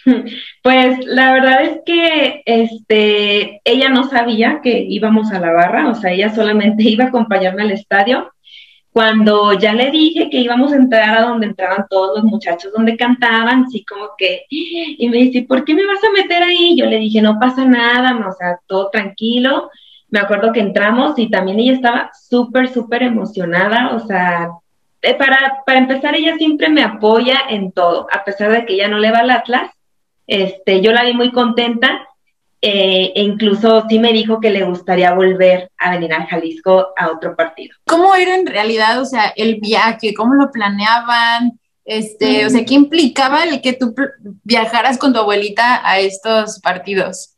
Pues 0.63 0.99
la 1.07 1.33
verdad 1.33 1.63
es 1.63 1.81
que 1.87 2.43
este, 2.45 3.63
ella 3.65 3.89
no 3.89 4.09
sabía 4.11 4.61
que 4.63 4.85
íbamos 4.87 5.33
a 5.33 5.41
la 5.41 5.51
barra, 5.51 5.89
o 5.89 5.95
sea, 5.95 6.13
ella 6.13 6.35
solamente 6.35 6.83
iba 6.87 7.05
a 7.05 7.09
acompañarme 7.09 7.63
al 7.63 7.71
estadio. 7.71 8.31
Cuando 8.93 9.55
ya 9.55 9.73
le 9.73 9.91
dije 9.91 10.29
que 10.29 10.41
íbamos 10.41 10.73
a 10.73 10.77
entrar 10.77 11.17
a 11.17 11.23
donde 11.23 11.47
entraban 11.47 11.87
todos 11.89 12.19
los 12.19 12.25
muchachos, 12.25 12.71
donde 12.75 12.99
cantaban, 12.99 13.65
así 13.65 13.83
como 13.87 14.11
que, 14.19 14.43
y 14.51 15.09
me 15.09 15.17
dice, 15.17 15.47
¿por 15.49 15.65
qué 15.65 15.73
me 15.73 15.87
vas 15.87 16.05
a 16.05 16.13
meter 16.13 16.43
ahí? 16.43 16.77
Yo 16.77 16.85
le 16.85 16.99
dije, 16.99 17.23
no 17.23 17.39
pasa 17.41 17.65
nada, 17.65 18.15
o 18.29 18.33
sea, 18.33 18.59
todo 18.67 18.91
tranquilo. 18.91 19.71
Me 20.11 20.21
acuerdo 20.21 20.53
que 20.53 20.61
entramos 20.61 21.19
y 21.19 21.31
también 21.31 21.61
ella 21.61 21.73
estaba 21.73 22.11
súper, 22.19 22.69
súper 22.73 23.03
emocionada, 23.03 23.95
o 23.95 24.01
sea, 24.01 24.51
eh, 25.03 25.15
para, 25.15 25.63
para 25.67 25.79
empezar, 25.79 26.15
ella 26.15 26.37
siempre 26.37 26.69
me 26.69 26.83
apoya 26.83 27.41
en 27.51 27.73
todo, 27.73 28.07
a 28.13 28.25
pesar 28.25 28.51
de 28.51 28.65
que 28.65 28.75
ella 28.75 28.89
no 28.89 28.99
le 28.99 29.13
va 29.13 29.19
al 29.19 29.31
Atlas, 29.31 29.71
este, 30.27 30.81
yo 30.81 30.93
la 30.93 31.05
vi 31.05 31.15
muy 31.15 31.33
contenta 31.33 32.07
eh, 32.61 33.13
e 33.15 33.23
incluso 33.23 33.85
sí 33.89 34.01
me 34.01 34.13
dijo 34.13 34.41
que 34.41 34.51
le 34.51 34.65
gustaría 34.65 35.15
volver 35.15 35.71
a 35.79 35.93
venir 35.93 36.13
a 36.13 36.27
Jalisco 36.27 36.89
a 36.97 37.09
otro 37.09 37.37
partido. 37.37 37.77
¿Cómo 37.87 38.15
era 38.17 38.35
en 38.35 38.47
realidad, 38.47 39.01
o 39.01 39.05
sea, 39.05 39.33
el 39.37 39.61
viaje? 39.61 40.13
¿Cómo 40.15 40.35
lo 40.35 40.51
planeaban? 40.51 41.59
Este, 41.85 42.45
o 42.45 42.51
sea, 42.51 42.65
¿qué 42.65 42.75
implicaba 42.75 43.45
el 43.45 43.63
que 43.63 43.73
tú 43.73 43.95
viajaras 44.43 44.99
con 44.99 45.13
tu 45.13 45.21
abuelita 45.21 45.81
a 45.89 46.01
estos 46.01 46.59
partidos? 46.61 47.37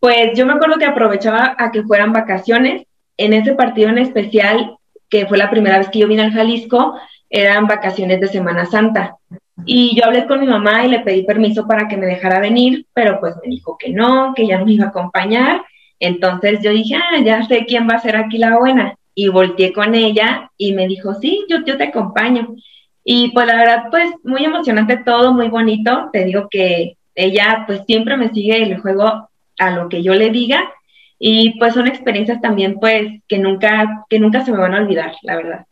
Pues 0.00 0.36
yo 0.36 0.46
me 0.46 0.52
acuerdo 0.52 0.78
que 0.78 0.84
aprovechaba 0.84 1.54
a 1.58 1.70
que 1.72 1.82
fueran 1.82 2.12
vacaciones. 2.12 2.84
En 3.16 3.32
ese 3.32 3.54
partido 3.54 3.88
en 3.88 3.98
especial, 3.98 4.76
que 5.08 5.26
fue 5.26 5.38
la 5.38 5.50
primera 5.50 5.78
vez 5.78 5.88
que 5.88 5.98
yo 5.98 6.08
vine 6.08 6.22
al 6.22 6.32
Jalisco, 6.32 6.94
eran 7.28 7.66
vacaciones 7.66 8.20
de 8.20 8.28
Semana 8.28 8.66
Santa. 8.66 9.16
Y 9.64 9.96
yo 9.96 10.04
hablé 10.04 10.26
con 10.26 10.40
mi 10.40 10.46
mamá 10.46 10.84
y 10.86 10.88
le 10.88 11.00
pedí 11.00 11.24
permiso 11.24 11.66
para 11.66 11.88
que 11.88 11.96
me 11.96 12.06
dejara 12.06 12.38
venir, 12.38 12.86
pero 12.94 13.18
pues 13.18 13.34
me 13.42 13.50
dijo 13.50 13.76
que 13.76 13.90
no, 13.90 14.32
que 14.34 14.46
ya 14.46 14.58
no 14.58 14.66
me 14.66 14.72
iba 14.72 14.86
a 14.86 14.88
acompañar. 14.88 15.62
Entonces 15.98 16.60
yo 16.62 16.70
dije, 16.70 16.94
ah, 16.94 17.18
ya 17.24 17.42
sé 17.46 17.66
quién 17.66 17.88
va 17.88 17.94
a 17.94 18.00
ser 18.00 18.16
aquí 18.16 18.38
la 18.38 18.56
buena. 18.56 18.94
Y 19.14 19.28
volteé 19.28 19.72
con 19.72 19.96
ella 19.96 20.50
y 20.56 20.72
me 20.72 20.86
dijo, 20.86 21.14
sí, 21.14 21.44
yo, 21.48 21.64
yo 21.66 21.76
te 21.76 21.84
acompaño. 21.84 22.54
Y 23.02 23.32
pues 23.32 23.46
la 23.46 23.56
verdad, 23.56 23.84
pues 23.90 24.10
muy 24.22 24.44
emocionante 24.44 24.98
todo, 24.98 25.32
muy 25.32 25.48
bonito. 25.48 26.08
Te 26.12 26.24
digo 26.24 26.48
que 26.48 26.96
ella 27.16 27.64
pues 27.66 27.82
siempre 27.84 28.16
me 28.16 28.28
sigue 28.28 28.62
el 28.62 28.78
juego 28.80 29.27
a 29.58 29.70
lo 29.70 29.88
que 29.88 30.02
yo 30.02 30.14
le 30.14 30.30
diga. 30.30 30.72
Y 31.18 31.58
pues 31.58 31.74
son 31.74 31.86
experiencias 31.86 32.40
también 32.40 32.78
pues 32.78 33.22
que 33.26 33.38
nunca, 33.38 34.04
que 34.08 34.18
nunca 34.20 34.44
se 34.44 34.52
me 34.52 34.58
van 34.58 34.74
a 34.74 34.78
olvidar, 34.78 35.12
la 35.22 35.36
verdad. 35.36 35.66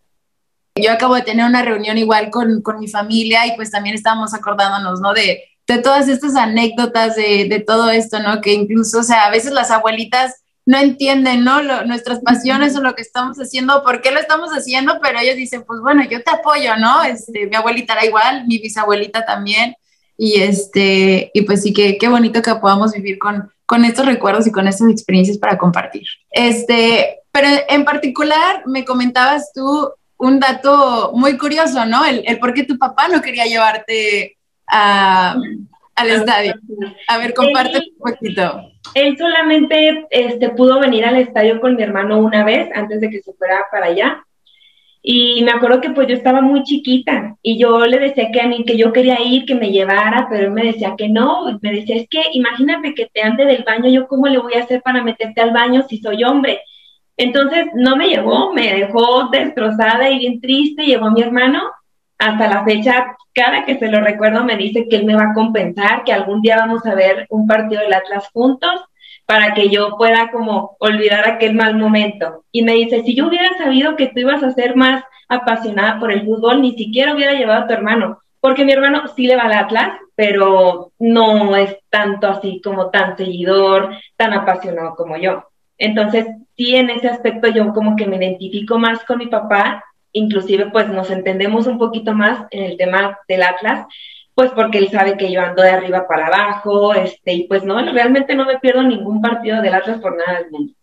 Yo 0.75 0.93
acabo 0.93 1.15
de 1.15 1.23
tener 1.23 1.47
una 1.47 1.63
reunión 1.63 1.97
igual 1.97 2.31
con, 2.31 2.61
con 2.63 2.81
mi 2.81 2.89
familia 2.89 3.47
y 3.47 3.57
pues 3.57 3.71
también 3.71 3.95
estábamos 3.95 4.35
acordándonos, 4.35 5.01
¿no? 5.01 5.15
De, 5.15 5.45
de 5.67 5.79
todas 5.79 6.09
estas 6.09 6.37
anécdotas 6.37 7.17
de, 7.17 7.47
de, 7.49 7.61
todo 7.61 7.91
esto, 7.91 8.21
¿no? 8.21 8.41
Que 8.41 8.53
incluso, 8.53 8.99
o 8.99 9.03
sea, 9.03 9.27
a 9.27 9.31
veces 9.31 9.53
las 9.53 9.71
abuelitas 9.71 10.43
no 10.67 10.79
entienden, 10.79 11.45
¿no? 11.45 11.63
nuestras 11.85 12.21
pasiones 12.21 12.77
o 12.77 12.83
lo 12.83 12.95
que 12.97 13.03
estamos 13.03 13.39
haciendo, 13.39 13.85
por 13.85 14.03
qué 14.03 14.11
lo 14.11 14.19
estamos 14.19 14.51
haciendo, 14.51 14.99
pero 15.01 15.21
ellos 15.21 15.37
dicen, 15.37 15.63
pues 15.65 15.81
bueno, 15.81 16.03
yo 16.03 16.23
te 16.25 16.31
apoyo, 16.33 16.77
¿no? 16.77 17.05
Este, 17.05 17.47
mi 17.47 17.55
abuelita 17.55 17.93
era 17.93 18.05
igual, 18.05 18.47
mi 18.49 18.59
bisabuelita 18.59 19.25
también, 19.25 19.77
y 20.19 20.41
este, 20.41 21.31
y 21.33 21.43
pues 21.43 21.63
sí 21.63 21.73
que 21.73 21.99
qué 21.99 22.09
bonito 22.09 22.43
que 22.43 22.55
podamos 22.57 22.93
vivir 22.93 23.17
con, 23.19 23.49
con 23.67 23.85
estos 23.85 24.07
recuerdos 24.07 24.47
y 24.47 24.53
con 24.53 24.69
estas 24.69 24.91
experiencias 24.91 25.39
para 25.39 25.59
compartir. 25.59 26.07
Este, 26.31 27.21
pero 27.33 27.49
en 27.69 27.85
particular 27.85 28.63
me 28.67 28.85
comentabas 28.85 29.53
tú 29.53 29.93
un 30.19 30.41
dato 30.41 31.13
muy 31.15 31.37
curioso, 31.37 31.85
¿no? 31.85 32.05
El, 32.05 32.23
el 32.27 32.39
por 32.39 32.55
qué 32.55 32.65
tu 32.65 32.79
papá 32.79 33.09
no 33.09 33.21
quería 33.21 33.45
llevarte 33.45 34.39
a, 34.67 35.37
al 35.95 36.11
estadio. 36.11 36.55
A 37.09 37.19
ver, 37.19 37.35
comparte 37.35 37.79
un 37.79 38.13
poquito. 38.13 38.61
Él 38.95 39.17
solamente 39.19 40.07
este, 40.11 40.51
pudo 40.51 40.81
venir 40.81 41.05
al 41.05 41.17
estadio 41.17 41.61
con 41.61 41.77
mi 41.77 41.83
hermano 41.83 42.19
una 42.19 42.45
vez 42.45 42.71
antes 42.75 43.01
de 43.01 43.11
que 43.11 43.23
se 43.23 43.33
fuera 43.35 43.65
para 43.71 43.87
allá. 43.87 44.26
Y 45.09 45.45
me 45.45 45.53
acuerdo 45.53 45.81
que 45.81 45.91
pues 45.91 46.09
yo 46.09 46.17
estaba 46.17 46.41
muy 46.41 46.65
chiquita 46.65 47.37
y 47.41 47.57
yo 47.61 47.87
le 47.87 48.01
decía 48.01 48.33
que 48.33 48.41
a 48.41 48.49
mí 48.49 48.65
que 48.65 48.77
yo 48.77 48.93
quería 48.93 49.23
ir, 49.23 49.45
que 49.45 49.55
me 49.55 49.71
llevara, 49.71 50.27
pero 50.29 50.47
él 50.47 50.51
me 50.51 50.65
decía 50.65 50.95
que 50.99 51.09
no. 51.09 51.45
Me 51.63 51.71
decía, 51.71 51.95
es 51.95 52.09
que 52.09 52.23
imagínate 52.33 52.93
que 52.93 53.07
te 53.07 53.23
ande 53.23 53.45
del 53.45 53.63
baño, 53.63 53.89
yo 53.89 54.09
cómo 54.09 54.27
le 54.27 54.39
voy 54.39 54.55
a 54.55 54.65
hacer 54.65 54.83
para 54.83 55.05
meterte 55.05 55.41
al 55.41 55.53
baño 55.53 55.85
si 55.89 55.99
soy 55.99 56.25
hombre. 56.25 56.61
Entonces 57.17 57.67
no 57.75 57.95
me 57.95 58.09
llevó, 58.09 58.53
me 58.53 58.75
dejó 58.75 59.29
destrozada 59.31 60.11
y 60.11 60.19
bien 60.19 60.41
triste, 60.41 60.85
llevó 60.85 61.07
a 61.07 61.13
mi 61.13 61.23
hermano. 61.23 61.63
Hasta 62.19 62.49
la 62.49 62.65
fecha, 62.65 63.17
cada 63.33 63.65
que 63.65 63.79
se 63.79 63.87
lo 63.87 64.01
recuerdo 64.01 64.43
me 64.43 64.57
dice 64.57 64.89
que 64.89 64.97
él 64.97 65.05
me 65.05 65.15
va 65.15 65.31
a 65.31 65.35
compensar, 65.35 66.03
que 66.03 66.13
algún 66.13 66.43
día 66.43 66.57
vamos 66.57 66.85
a 66.85 66.97
ver 66.97 67.27
un 67.31 67.47
partido 67.47 67.81
del 67.81 67.95
Atlas 67.95 68.29
juntos 68.33 68.83
para 69.27 69.55
que 69.55 69.69
yo 69.69 69.97
pueda 69.97 70.31
como 70.31 70.77
olvidar 70.79 71.29
aquel 71.29 71.55
mal 71.55 71.77
momento. 71.77 72.45
Y 72.53 72.63
me 72.63 72.75
dice, 72.75 73.03
si 73.03 73.15
yo 73.15 73.27
hubiera 73.27 73.57
sabido 73.59 73.97
que 73.97 74.07
tú 74.07 74.21
ibas 74.21 74.43
a 74.43 74.53
ser 74.53 74.77
más 74.77 75.03
apasionada 75.29 75.99
por 75.99 76.13
el 76.13 76.25
fútbol, 76.25 76.63
ni 76.63 76.73
siquiera 76.77 77.15
hubiera 77.15 77.35
llevado 77.35 77.65
a 77.65 77.67
tu 77.67 77.75
hermano, 77.75 78.21
porque 78.41 78.65
mi 78.65 78.73
hermano 78.73 79.09
sí 79.09 79.27
le 79.27 79.37
va 79.37 79.43
al 79.43 79.53
Atlas, 79.53 79.99
pero 80.15 80.93
no 80.99 81.57
es 81.57 81.77
tanto 81.91 82.29
así 82.29 82.61
como 82.63 82.91
tan 82.91 83.17
seguidor, 83.17 83.91
tan 84.17 84.33
apasionado 84.33 84.95
como 84.95 85.17
yo. 85.17 85.45
Entonces, 85.79 86.27
sí, 86.57 86.77
en 86.77 86.91
ese 86.91 87.09
aspecto 87.09 87.49
yo 87.49 87.73
como 87.75 87.97
que 87.97 88.07
me 88.07 88.17
identifico 88.17 88.79
más 88.79 89.05
con 89.05 89.19
mi 89.19 89.27
papá, 89.27 89.85
inclusive 90.13 90.67
pues 90.71 90.89
nos 90.89 91.11
entendemos 91.11 91.67
un 91.67 91.79
poquito 91.79 92.15
más 92.15 92.47
en 92.51 92.63
el 92.63 92.77
tema 92.77 93.19
del 93.29 93.43
Atlas, 93.43 93.87
pues 94.37 94.51
porque 94.55 94.77
él 94.77 94.91
sabe 94.91 95.17
que 95.17 95.33
yo 95.33 95.41
ando 95.41 95.63
de 95.63 95.71
arriba 95.71 96.07
para 96.07 96.27
abajo, 96.27 96.93
este, 96.93 97.33
y 97.33 97.45
pues 97.45 97.65
no, 97.65 97.81
realmente 97.91 98.35
no 98.35 98.45
me 98.45 98.59
pierdo 98.59 98.83
ningún 98.83 99.23
partido 99.23 99.63
del 99.63 99.73
Atlas 99.73 99.99
por 99.99 100.15
nada 100.15 100.41
del 100.41 100.51
mundo. 100.51 100.75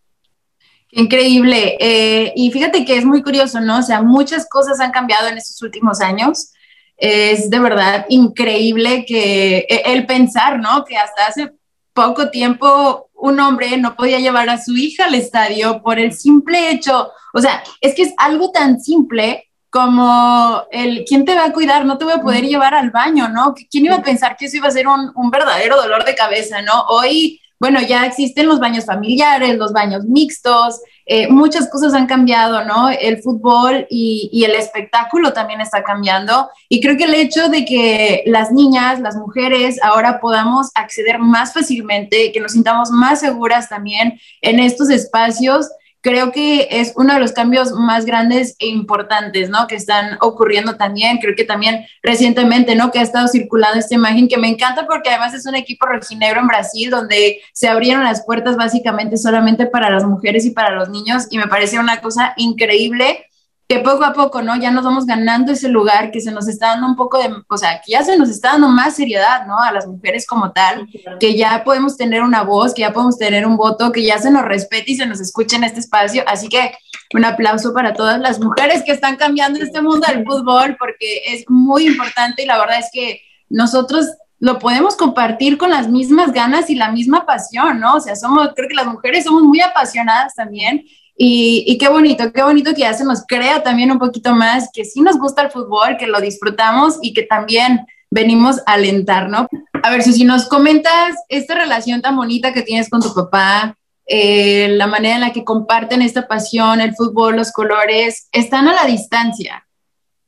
Increíble. 0.89 1.77
Eh, 1.79 2.33
y 2.35 2.49
fíjate 2.49 2.83
que 2.83 2.97
es 2.97 3.05
muy 3.05 3.21
curioso, 3.21 3.61
¿no? 3.61 3.77
O 3.77 3.83
sea, 3.83 4.01
muchas 4.01 4.49
cosas 4.49 4.79
han 4.79 4.89
cambiado 4.89 5.27
en 5.27 5.37
estos 5.37 5.61
últimos 5.61 6.01
años. 6.01 6.51
Es 6.97 7.51
de 7.51 7.59
verdad 7.59 8.07
increíble 8.09 9.05
que 9.05 9.67
e, 9.69 9.83
el 9.85 10.07
pensar, 10.07 10.59
¿no? 10.59 10.83
Que 10.83 10.97
hasta 10.97 11.27
hace 11.27 11.51
poco 11.93 12.31
tiempo 12.31 13.11
un 13.13 13.39
hombre 13.39 13.77
no 13.77 13.95
podía 13.95 14.19
llevar 14.19 14.49
a 14.49 14.59
su 14.59 14.75
hija 14.75 15.05
al 15.05 15.13
estadio 15.13 15.83
por 15.83 15.99
el 15.99 16.11
simple 16.11 16.71
hecho, 16.71 17.11
o 17.35 17.39
sea, 17.39 17.63
es 17.81 17.93
que 17.93 18.01
es 18.01 18.13
algo 18.17 18.51
tan 18.51 18.81
simple 18.81 19.51
como 19.73 20.61
el, 20.69 21.03
¿quién 21.03 21.25
te 21.25 21.33
va 21.33 21.45
a 21.45 21.51
cuidar? 21.51 21.83
No 21.83 21.97
te 21.97 22.05
voy 22.05 22.13
a 22.13 22.21
poder 22.21 22.45
llevar 22.45 22.75
al 22.75 22.91
baño, 22.91 23.27
¿no? 23.27 23.55
¿Quién 23.71 23.85
iba 23.85 23.95
a 23.95 24.03
pensar 24.03 24.37
que 24.37 24.45
eso 24.45 24.57
iba 24.57 24.67
a 24.67 24.71
ser 24.71 24.87
un, 24.87 25.11
un 25.15 25.31
verdadero 25.31 25.77
dolor 25.77 26.05
de 26.05 26.13
cabeza, 26.13 26.61
¿no? 26.61 26.83
Hoy 26.89 27.41
bueno, 27.59 27.79
ya 27.81 28.05
existen 28.05 28.47
los 28.47 28.59
baños 28.59 28.85
familiares, 28.85 29.57
los 29.57 29.71
baños 29.71 30.03
mixtos, 30.03 30.81
eh, 31.05 31.29
muchas 31.29 31.69
cosas 31.69 31.93
han 31.93 32.07
cambiado, 32.07 32.65
¿no? 32.65 32.89
El 32.89 33.23
fútbol 33.23 33.87
y, 33.89 34.29
y, 34.33 34.43
el 34.43 34.51
espectáculo 34.51 35.31
también 35.31 35.61
está 35.61 35.81
cambiando. 35.81 36.49
Y 36.67 36.81
creo 36.81 36.97
que 36.97 37.05
el 37.05 37.13
hecho 37.13 37.47
de 37.47 37.63
que 37.63 38.23
las 38.25 38.51
niñas, 38.51 38.99
las 38.99 39.15
mujeres, 39.15 39.81
ahora 39.81 40.19
podamos 40.19 40.71
acceder 40.75 41.19
más 41.19 41.53
fácilmente, 41.53 42.33
que 42.33 42.41
nos 42.41 42.51
sintamos 42.51 42.91
más 42.91 43.21
seguras 43.21 43.69
también 43.69 44.19
en 44.41 44.59
estos 44.59 44.89
espacios, 44.89 45.69
creo 46.03 46.33
que 46.33 46.67
es 46.69 46.91
uno 46.97 47.13
de 47.13 47.19
los 47.21 47.31
cambios 47.31 47.71
más 47.71 48.05
grandes 48.05 48.55
e 48.59 48.67
importantes, 48.67 49.49
¿no? 49.49 49.67
Que 49.67 49.75
están 49.75 50.17
ocurriendo 50.19 50.75
también. 50.75 51.17
Creo 51.17 51.33
que 51.33 51.45
también 51.45 51.85
recientemente, 52.03 52.75
¿no? 52.75 52.91
Que 52.91 52.99
ha 52.99 53.03
estado 53.03 53.29
circulando 53.29 53.79
esta 53.79 53.95
imagen 53.95 54.27
que 54.27 54.37
me 54.37 54.49
encanta 54.49 54.85
porque 54.85 55.09
además 55.09 55.33
es 55.33 55.45
un 55.45 55.55
equipo 55.55 55.85
rojinegro 55.85 56.41
en 56.41 56.47
Brasil 56.47 56.89
donde 56.89 57.39
se 57.53 57.69
abrieron 57.69 58.03
las 58.03 58.25
puertas 58.25 58.57
básicamente 58.57 59.15
solamente 59.15 59.65
para 59.65 59.89
las 59.89 60.03
mujeres 60.03 60.45
y 60.45 60.51
para 60.51 60.75
los 60.75 60.89
niños 60.89 61.27
y 61.29 61.37
me 61.37 61.47
parece 61.47 61.79
una 61.79 62.01
cosa 62.01 62.33
increíble 62.35 63.25
que 63.67 63.79
poco 63.79 64.03
a 64.03 64.13
poco, 64.13 64.41
¿no? 64.41 64.55
Ya 64.57 64.71
nos 64.71 64.83
vamos 64.83 65.05
ganando 65.05 65.51
ese 65.51 65.69
lugar, 65.69 66.11
que 66.11 66.21
se 66.21 66.31
nos 66.31 66.47
está 66.47 66.67
dando 66.67 66.87
un 66.87 66.95
poco 66.95 67.17
de, 67.17 67.33
o 67.47 67.57
sea, 67.57 67.81
que 67.83 67.93
ya 67.93 68.03
se 68.03 68.17
nos 68.17 68.29
está 68.29 68.51
dando 68.51 68.67
más 68.67 68.95
seriedad, 68.95 69.45
¿no? 69.47 69.59
A 69.59 69.71
las 69.71 69.87
mujeres 69.87 70.27
como 70.27 70.51
tal, 70.51 70.87
que 71.19 71.35
ya 71.35 71.63
podemos 71.63 71.95
tener 71.95 72.21
una 72.21 72.43
voz, 72.43 72.73
que 72.73 72.81
ya 72.81 72.93
podemos 72.93 73.17
tener 73.17 73.47
un 73.47 73.55
voto, 73.55 73.91
que 73.91 74.03
ya 74.03 74.17
se 74.17 74.31
nos 74.31 74.43
respete 74.43 74.91
y 74.91 74.95
se 74.95 75.05
nos 75.05 75.21
escuche 75.21 75.55
en 75.55 75.63
este 75.63 75.79
espacio. 75.79 76.23
Así 76.27 76.49
que 76.49 76.73
un 77.13 77.25
aplauso 77.25 77.73
para 77.73 77.93
todas 77.93 78.19
las 78.19 78.39
mujeres 78.39 78.83
que 78.85 78.91
están 78.91 79.15
cambiando 79.15 79.59
este 79.59 79.81
mundo 79.81 80.05
del 80.07 80.25
fútbol, 80.25 80.75
porque 80.77 81.21
es 81.27 81.45
muy 81.47 81.87
importante 81.87 82.43
y 82.43 82.45
la 82.45 82.57
verdad 82.57 82.79
es 82.79 82.89
que 82.91 83.21
nosotros 83.49 84.07
lo 84.39 84.59
podemos 84.59 84.97
compartir 84.97 85.57
con 85.57 85.69
las 85.69 85.87
mismas 85.87 86.33
ganas 86.33 86.69
y 86.69 86.75
la 86.75 86.91
misma 86.91 87.25
pasión, 87.25 87.79
¿no? 87.79 87.95
O 87.95 87.99
sea, 88.01 88.15
somos, 88.17 88.49
creo 88.55 88.67
que 88.67 88.75
las 88.75 88.87
mujeres 88.87 89.23
somos 89.23 89.43
muy 89.43 89.61
apasionadas 89.61 90.35
también 90.35 90.83
y, 91.15 91.77
qué 91.77 91.89
bonito, 91.89 92.31
qué 92.33 92.41
bonito 92.43 92.73
que 92.73 92.81
ya 92.81 92.93
se 92.93 93.05
nos 93.05 93.23
crea 93.27 93.61
también 93.61 93.91
un 93.91 93.99
poquito 93.99 94.33
más, 94.33 94.69
que 94.73 94.83
sí 94.83 95.01
nos 95.01 95.17
gusta 95.17 95.43
el 95.43 95.51
fútbol, 95.51 95.97
que 95.97 96.07
lo 96.07 96.19
disfrutamos 96.19 96.97
y 97.01 97.13
que 97.13 97.23
también 97.23 97.85
venimos 98.09 98.59
a 98.65 98.73
alentar, 98.73 99.29
¿no? 99.29 99.47
A 99.83 99.91
ver, 99.91 100.01
si 100.03 100.23
nos 100.23 100.47
comentas 100.47 101.15
esta 101.29 101.55
relación 101.55 102.01
tan 102.01 102.15
bonita 102.15 102.53
que 102.53 102.61
tienes 102.61 102.89
con 102.89 103.01
tu 103.01 103.13
papá, 103.13 103.77
eh, 104.05 104.69
la 104.69 104.87
manera 104.87 105.15
en 105.15 105.21
la 105.21 105.33
que 105.33 105.43
comparten 105.43 106.01
esta 106.01 106.27
pasión, 106.27 106.81
el 106.81 106.95
fútbol, 106.95 107.35
los 107.35 107.51
colores, 107.51 108.27
están 108.31 108.67
a 108.67 108.73
la 108.73 108.85
distancia. 108.85 109.65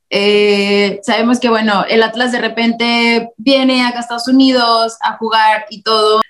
Eh, 0.08 1.00
sabemos 1.02 1.40
que, 1.40 1.48
bueno, 1.48 1.84
el 1.88 2.02
Atlas 2.02 2.32
de 2.32 2.40
repente 2.40 3.30
viene 3.36 3.84
acá 3.84 3.98
a 3.98 4.00
Estados 4.02 4.28
Unidos 4.28 4.96
a 5.02 5.16
jugar 5.16 5.66
y 5.68 5.82
todo. 5.82 6.20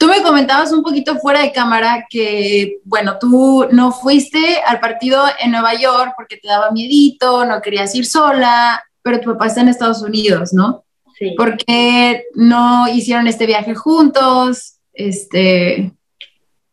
Tú 0.00 0.08
me 0.08 0.22
comentabas 0.22 0.72
un 0.72 0.82
poquito 0.82 1.16
fuera 1.18 1.42
de 1.42 1.52
cámara 1.52 2.06
que, 2.08 2.78
bueno, 2.84 3.18
tú 3.20 3.66
no 3.70 3.92
fuiste 3.92 4.56
al 4.66 4.80
partido 4.80 5.22
en 5.38 5.50
Nueva 5.50 5.74
York 5.74 6.14
porque 6.16 6.38
te 6.38 6.48
daba 6.48 6.70
miedito, 6.70 7.44
no 7.44 7.60
querías 7.60 7.94
ir 7.94 8.06
sola, 8.06 8.82
pero 9.02 9.20
tu 9.20 9.32
papá 9.32 9.48
está 9.48 9.60
en 9.60 9.68
Estados 9.68 10.00
Unidos, 10.00 10.54
¿no? 10.54 10.84
Sí. 11.18 11.34
¿Por 11.36 11.58
qué 11.58 12.24
no 12.34 12.88
hicieron 12.88 13.26
este 13.26 13.44
viaje 13.44 13.74
juntos? 13.74 14.78
Este, 14.94 15.92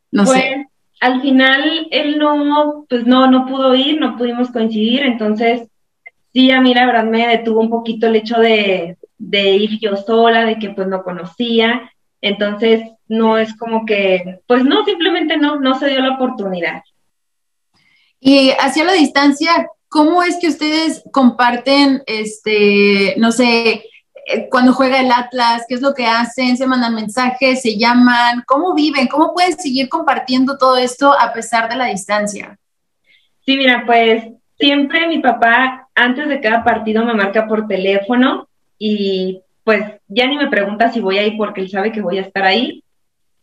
no 0.10 0.24
pues, 0.24 0.40
sé. 0.40 0.68
Al 1.02 1.22
final 1.22 1.90
él 1.92 2.18
no, 2.20 2.86
pues 2.88 3.06
no, 3.06 3.30
no 3.30 3.46
pudo 3.46 3.76
ir, 3.76 4.00
no 4.00 4.16
pudimos 4.16 4.52
coincidir, 4.52 5.04
entonces 5.04 5.68
sí, 6.32 6.50
a 6.52 6.62
mí 6.62 6.74
la 6.74 6.86
verdad 6.86 7.04
me 7.04 7.28
detuvo 7.28 7.60
un 7.60 7.70
poquito 7.70 8.08
el 8.08 8.16
hecho 8.16 8.40
de, 8.40 8.96
de 9.18 9.50
ir 9.50 9.80
yo 9.82 9.98
sola, 9.98 10.46
de 10.46 10.58
que 10.60 10.70
pues 10.70 10.88
no 10.88 11.04
conocía, 11.04 11.92
entonces 12.22 12.82
no 13.08 13.38
es 13.38 13.56
como 13.56 13.86
que, 13.86 14.40
pues 14.48 14.64
no, 14.64 14.84
simplemente 14.86 15.38
no, 15.38 15.60
no 15.60 15.78
se 15.80 15.88
dio 15.88 16.00
la 16.02 16.16
oportunidad. 16.16 16.84
Y 18.20 18.52
hacia 18.60 18.84
la 18.84 18.94
distancia, 18.94 19.68
¿cómo 19.88 20.24
es 20.24 20.38
que 20.40 20.48
ustedes 20.48 21.04
comparten, 21.12 22.04
este, 22.06 23.16
no 23.18 23.32
sé, 23.32 23.84
eh, 24.30 24.50
cuando 24.50 24.74
juega 24.74 25.00
el 25.00 25.12
Atlas, 25.12 25.64
qué 25.70 25.76
es 25.76 25.82
lo 25.82 25.94
que 25.94 26.06
hacen, 26.06 26.58
se 26.58 26.68
mandan 26.68 26.96
mensajes, 26.96 27.62
se 27.62 27.78
llaman, 27.78 28.44
cómo 28.46 28.74
viven, 28.74 29.08
cómo 29.08 29.34
pueden 29.34 29.58
seguir 29.58 29.88
compartiendo 29.88 30.58
todo 30.58 30.78
esto 30.78 31.14
a 31.18 31.32
pesar 31.32 31.70
de 31.70 31.78
la 31.78 31.86
distancia. 31.86 32.58
Sí, 33.46 33.56
mira, 33.56 33.84
pues 33.86 34.26
siempre 34.60 35.08
mi 35.08 35.20
papá 35.20 35.88
antes 35.96 36.28
de 36.28 36.42
cada 36.42 36.64
partido 36.64 37.06
me 37.06 37.14
marca 37.14 37.48
por 37.48 37.68
teléfono 37.68 38.50
y 38.78 39.42
pues 39.68 39.84
ya 40.08 40.26
ni 40.28 40.38
me 40.38 40.48
pregunta 40.48 40.88
si 40.94 41.02
voy 41.02 41.18
ahí 41.18 41.36
porque 41.36 41.60
él 41.60 41.70
sabe 41.70 41.92
que 41.92 42.00
voy 42.00 42.20
a 42.20 42.22
estar 42.22 42.46
ahí. 42.46 42.86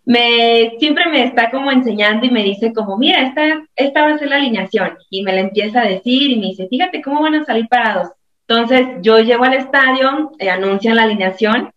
Me, 0.07 0.73
siempre 0.79 1.05
me 1.11 1.23
está 1.23 1.51
como 1.51 1.71
enseñando 1.71 2.25
y 2.25 2.31
me 2.31 2.43
dice 2.43 2.73
como, 2.73 2.97
mira, 2.97 3.21
esta, 3.21 3.63
esta 3.77 4.05
va 4.05 4.15
a 4.15 4.19
ser 4.19 4.31
la 4.31 4.37
alineación. 4.37 4.97
Y 5.11 5.23
me 5.23 5.35
la 5.35 5.43
empieza 5.43 5.83
a 5.83 5.87
decir 5.87 6.31
y 6.31 6.41
me 6.41 6.47
dice, 6.47 6.67
fíjate 6.67 7.03
cómo 7.03 7.21
van 7.21 7.35
a 7.35 7.45
salir 7.45 7.69
parados. 7.69 8.09
Entonces 8.49 8.87
yo 9.03 9.19
llego 9.19 9.45
al 9.45 9.53
estadio, 9.53 10.33
eh, 10.39 10.49
anuncian 10.49 10.97
la 10.97 11.03
alineación 11.03 11.71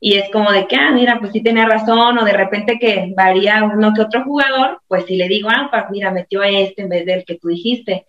y 0.00 0.18
es 0.18 0.30
como 0.30 0.52
de 0.52 0.66
que, 0.66 0.76
ah, 0.76 0.90
mira, 0.90 1.18
pues 1.18 1.32
sí 1.32 1.42
tiene 1.42 1.64
razón, 1.64 2.18
o 2.18 2.24
de 2.26 2.34
repente 2.34 2.78
que 2.78 3.10
varía 3.16 3.64
uno 3.64 3.94
que 3.94 4.02
otro 4.02 4.22
jugador, 4.22 4.82
pues 4.86 5.06
si 5.06 5.16
le 5.16 5.28
digo, 5.28 5.48
ah, 5.50 5.68
pues 5.70 5.84
mira, 5.90 6.10
metió 6.10 6.42
a 6.42 6.48
este 6.50 6.82
en 6.82 6.90
vez 6.90 7.06
del 7.06 7.24
que 7.24 7.38
tú 7.38 7.48
dijiste. 7.48 8.04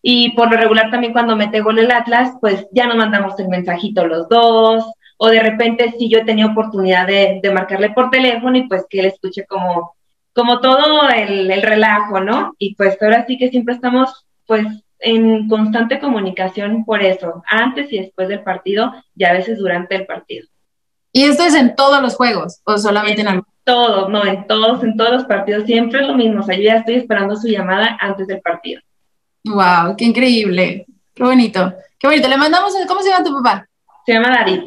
Y 0.00 0.30
por 0.36 0.48
lo 0.48 0.56
regular 0.56 0.92
también 0.92 1.12
cuando 1.12 1.34
mete 1.34 1.60
gol 1.60 1.80
el 1.80 1.90
Atlas, 1.90 2.34
pues 2.40 2.68
ya 2.70 2.86
nos 2.86 2.96
mandamos 2.96 3.36
el 3.40 3.48
mensajito 3.48 4.06
los 4.06 4.28
dos, 4.28 4.84
o 5.22 5.28
de 5.28 5.40
repente 5.40 5.94
si 5.98 6.08
yo 6.08 6.24
tenía 6.24 6.46
oportunidad 6.46 7.06
de, 7.06 7.40
de, 7.42 7.50
marcarle 7.50 7.90
por 7.90 8.08
teléfono 8.10 8.56
y 8.56 8.66
pues 8.66 8.86
que 8.88 9.00
él 9.00 9.06
escuche 9.06 9.44
como, 9.44 9.94
como 10.32 10.60
todo 10.60 11.10
el, 11.10 11.50
el 11.50 11.60
relajo, 11.60 12.20
¿no? 12.20 12.54
Y 12.58 12.74
pues 12.74 12.96
ahora 13.02 13.26
sí 13.26 13.36
que 13.36 13.50
siempre 13.50 13.74
estamos 13.74 14.26
pues 14.46 14.66
en 14.98 15.46
constante 15.46 16.00
comunicación 16.00 16.86
por 16.86 17.02
eso, 17.02 17.42
antes 17.46 17.92
y 17.92 17.98
después 17.98 18.28
del 18.28 18.42
partido 18.42 18.94
y 19.14 19.24
a 19.24 19.34
veces 19.34 19.58
durante 19.58 19.94
el 19.94 20.06
partido. 20.06 20.46
¿Y 21.12 21.24
esto 21.24 21.42
es 21.42 21.54
en 21.54 21.76
todos 21.76 22.00
los 22.00 22.16
juegos 22.16 22.62
o 22.64 22.78
solamente 22.78 23.20
en, 23.20 23.26
en 23.26 23.28
algunos? 23.28 23.54
Todos, 23.64 24.08
no, 24.08 24.24
en 24.24 24.46
todos, 24.46 24.82
en 24.82 24.96
todos 24.96 25.12
los 25.12 25.24
partidos, 25.24 25.66
siempre 25.66 26.00
es 26.00 26.08
lo 26.08 26.14
mismo. 26.14 26.40
O 26.40 26.42
sea, 26.44 26.56
yo 26.56 26.62
ya 26.62 26.76
estoy 26.76 26.94
esperando 26.94 27.36
su 27.36 27.46
llamada 27.48 27.98
antes 28.00 28.26
del 28.26 28.40
partido. 28.40 28.80
¡Wow! 29.44 29.96
¡Qué 29.98 30.06
increíble! 30.06 30.86
¡Qué 31.14 31.22
bonito! 31.22 31.74
¡Qué 31.98 32.06
bonito! 32.06 32.26
Le 32.26 32.38
mandamos, 32.38 32.72
¿cómo 32.88 33.02
se 33.02 33.10
llama 33.10 33.24
tu 33.24 33.34
papá? 33.34 33.66
Se 34.06 34.14
llama 34.14 34.30
David. 34.30 34.62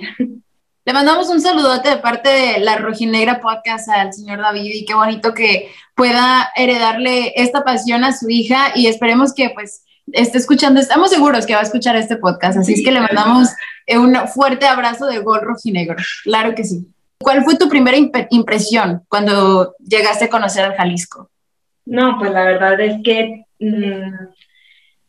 Le 0.86 0.92
mandamos 0.92 1.30
un 1.30 1.40
saludote 1.40 1.90
de 1.90 1.98
parte 1.98 2.28
de 2.28 2.60
la 2.60 2.76
Rojinegra 2.76 3.40
Podcast 3.40 3.88
al 3.88 4.12
señor 4.12 4.40
David 4.40 4.70
y 4.74 4.86
qué 4.86 4.94
bonito 4.94 5.34
que 5.34 5.72
pueda 5.96 6.52
heredarle 6.58 7.32
esta 7.38 7.64
pasión 7.64 8.04
a 8.04 8.12
su 8.12 8.30
hija 8.30 8.74
y 8.76 8.88
esperemos 8.88 9.34
que 9.34 9.52
pues 9.52 9.86
esté 10.12 10.40
escuchando, 10.40 10.82
estamos 10.82 11.10
seguros 11.10 11.46
que 11.46 11.54
va 11.54 11.62
a 11.62 11.64
escuchar 11.64 11.96
este 11.96 12.18
podcast, 12.18 12.58
así 12.58 12.74
es 12.74 12.84
que 12.84 12.92
le 12.92 13.00
mandamos 13.00 13.48
un 13.96 14.14
fuerte 14.28 14.66
abrazo 14.66 15.06
de 15.06 15.20
gol 15.20 15.40
rojinegro, 15.42 15.96
claro 16.26 16.54
que 16.54 16.66
sí. 16.66 16.86
¿Cuál 17.20 17.46
fue 17.46 17.56
tu 17.56 17.70
primera 17.70 17.98
impresión 18.30 19.04
cuando 19.08 19.76
llegaste 19.80 20.26
a 20.26 20.30
conocer 20.30 20.66
al 20.66 20.76
Jalisco? 20.76 21.30
No, 21.86 22.18
pues 22.20 22.32
la 22.32 22.44
verdad 22.44 22.82
es 22.82 22.98
que 23.02 23.46
mm, 23.60 24.26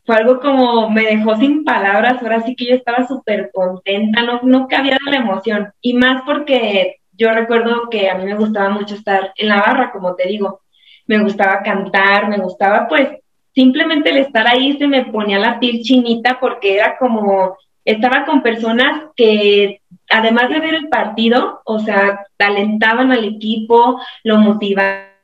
fue 0.05 0.17
algo 0.17 0.39
como 0.39 0.89
me 0.89 1.03
dejó 1.03 1.35
sin 1.35 1.63
palabras, 1.63 2.21
ahora 2.21 2.41
sí 2.41 2.55
que 2.55 2.65
yo 2.65 2.75
estaba 2.75 3.07
súper 3.07 3.49
contenta, 3.53 4.21
no, 4.21 4.41
no 4.43 4.67
cabía 4.67 4.97
la 5.05 5.17
emoción, 5.17 5.73
y 5.81 5.93
más 5.93 6.21
porque 6.25 6.97
yo 7.13 7.33
recuerdo 7.33 7.89
que 7.89 8.09
a 8.09 8.15
mí 8.15 8.25
me 8.25 8.35
gustaba 8.35 8.69
mucho 8.69 8.95
estar 8.95 9.33
en 9.35 9.49
la 9.49 9.57
barra, 9.57 9.91
como 9.91 10.15
te 10.15 10.27
digo, 10.27 10.61
me 11.07 11.19
gustaba 11.19 11.63
cantar, 11.63 12.27
me 12.29 12.37
gustaba 12.37 12.87
pues 12.87 13.09
simplemente 13.53 14.09
el 14.09 14.17
estar 14.17 14.47
ahí 14.47 14.77
se 14.77 14.87
me 14.87 15.05
ponía 15.05 15.39
la 15.39 15.59
piel 15.59 15.81
chinita 15.81 16.39
porque 16.39 16.75
era 16.75 16.97
como, 16.97 17.57
estaba 17.85 18.25
con 18.25 18.41
personas 18.41 19.03
que 19.15 19.81
además 20.09 20.49
de 20.49 20.59
ver 20.59 20.73
el 20.75 20.89
partido, 20.89 21.61
o 21.65 21.79
sea, 21.79 22.25
talentaban 22.37 23.11
al 23.11 23.23
equipo, 23.23 23.99
lo 24.23 24.37
motivaban 24.37 25.14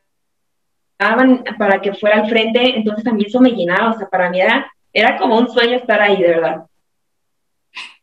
para 1.58 1.82
que 1.82 1.94
fuera 1.94 2.18
al 2.18 2.30
frente, 2.30 2.78
entonces 2.78 3.04
también 3.04 3.28
eso 3.28 3.40
me 3.40 3.52
llenaba, 3.52 3.92
o 3.92 3.98
sea, 3.98 4.08
para 4.08 4.30
mí 4.30 4.40
era, 4.40 4.72
era 4.94 5.18
como 5.18 5.38
un 5.38 5.50
sueño 5.50 5.78
estar 5.78 6.02
ahí, 6.02 6.22
de 6.22 6.28
verdad. 6.28 6.64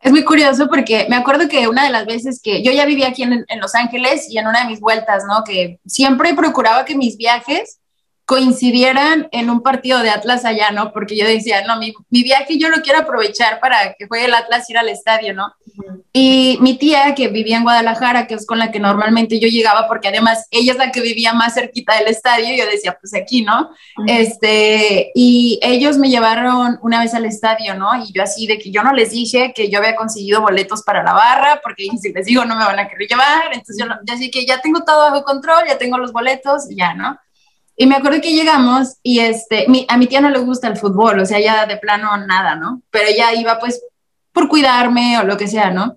Es 0.00 0.12
muy 0.12 0.24
curioso 0.24 0.68
porque 0.68 1.06
me 1.08 1.16
acuerdo 1.16 1.48
que 1.48 1.68
una 1.68 1.84
de 1.84 1.90
las 1.90 2.06
veces 2.06 2.40
que 2.42 2.62
yo 2.62 2.72
ya 2.72 2.86
vivía 2.86 3.08
aquí 3.08 3.22
en, 3.22 3.44
en 3.46 3.60
Los 3.60 3.74
Ángeles 3.74 4.30
y 4.30 4.38
en 4.38 4.46
una 4.46 4.60
de 4.60 4.68
mis 4.68 4.80
vueltas, 4.80 5.24
¿no? 5.28 5.42
Que 5.44 5.80
siempre 5.86 6.34
procuraba 6.34 6.84
que 6.84 6.96
mis 6.96 7.16
viajes 7.16 7.80
coincidieran 8.24 9.28
en 9.32 9.48
un 9.48 9.62
partido 9.62 10.00
de 10.00 10.10
Atlas 10.10 10.44
allá, 10.44 10.70
¿no? 10.70 10.92
Porque 10.92 11.16
yo 11.16 11.26
decía, 11.26 11.64
no, 11.66 11.78
mi, 11.78 11.94
mi, 12.10 12.22
viaje 12.22 12.58
yo 12.58 12.68
lo 12.68 12.82
quiero 12.82 13.00
aprovechar 13.00 13.58
para 13.58 13.94
que 13.98 14.06
juegue 14.06 14.26
el 14.26 14.34
Atlas 14.34 14.68
ir 14.70 14.78
al 14.78 14.88
estadio, 14.88 15.34
¿no? 15.34 15.52
Y 16.12 16.58
mi 16.60 16.76
tía, 16.76 17.14
que 17.14 17.28
vivía 17.28 17.58
en 17.58 17.62
Guadalajara, 17.62 18.26
que 18.26 18.34
es 18.34 18.46
con 18.46 18.58
la 18.58 18.70
que 18.70 18.80
normalmente 18.80 19.38
yo 19.38 19.48
llegaba, 19.48 19.86
porque 19.86 20.08
además 20.08 20.46
ella 20.50 20.72
es 20.72 20.78
la 20.78 20.90
que 20.90 21.00
vivía 21.00 21.32
más 21.32 21.54
cerquita 21.54 21.96
del 21.96 22.08
estadio, 22.08 22.56
yo 22.56 22.70
decía, 22.70 22.96
pues 23.00 23.14
aquí, 23.14 23.42
¿no? 23.42 23.70
Este, 24.06 25.10
y 25.14 25.60
ellos 25.62 25.98
me 25.98 26.10
llevaron 26.10 26.78
una 26.82 27.00
vez 27.00 27.14
al 27.14 27.24
estadio, 27.24 27.74
¿no? 27.74 27.88
Y 28.02 28.12
yo 28.12 28.22
así 28.22 28.46
de 28.46 28.58
que 28.58 28.70
yo 28.70 28.82
no 28.82 28.92
les 28.92 29.10
dije 29.10 29.52
que 29.54 29.70
yo 29.70 29.78
había 29.78 29.96
conseguido 29.96 30.40
boletos 30.40 30.82
para 30.82 31.02
la 31.02 31.12
barra, 31.12 31.60
porque 31.62 31.86
si 32.00 32.12
les 32.12 32.26
digo 32.26 32.44
no 32.44 32.56
me 32.56 32.64
van 32.64 32.78
a 32.78 32.88
querer 32.88 33.08
llevar, 33.08 33.52
entonces 33.52 33.76
yo, 33.78 33.86
yo 34.04 34.14
así 34.14 34.30
que 34.30 34.46
ya 34.46 34.60
tengo 34.60 34.84
todo 34.84 35.10
bajo 35.10 35.22
control, 35.22 35.64
ya 35.68 35.78
tengo 35.78 35.98
los 35.98 36.12
boletos 36.12 36.70
y 36.70 36.76
ya, 36.76 36.94
¿no? 36.94 37.18
Y 37.80 37.86
me 37.86 37.94
acuerdo 37.94 38.20
que 38.20 38.32
llegamos 38.32 38.96
y 39.04 39.20
este, 39.20 39.66
a 39.86 39.96
mi 39.96 40.06
tía 40.08 40.20
no 40.20 40.30
le 40.30 40.40
gusta 40.40 40.66
el 40.66 40.76
fútbol, 40.76 41.20
o 41.20 41.26
sea, 41.26 41.38
ya 41.38 41.64
de 41.64 41.76
plano 41.76 42.16
nada, 42.26 42.56
¿no? 42.56 42.82
Pero 42.90 43.08
ella 43.08 43.32
iba 43.34 43.60
pues 43.60 43.80
por 44.32 44.48
cuidarme 44.48 45.18
o 45.18 45.24
lo 45.24 45.36
que 45.36 45.48
sea, 45.48 45.70
¿no? 45.70 45.94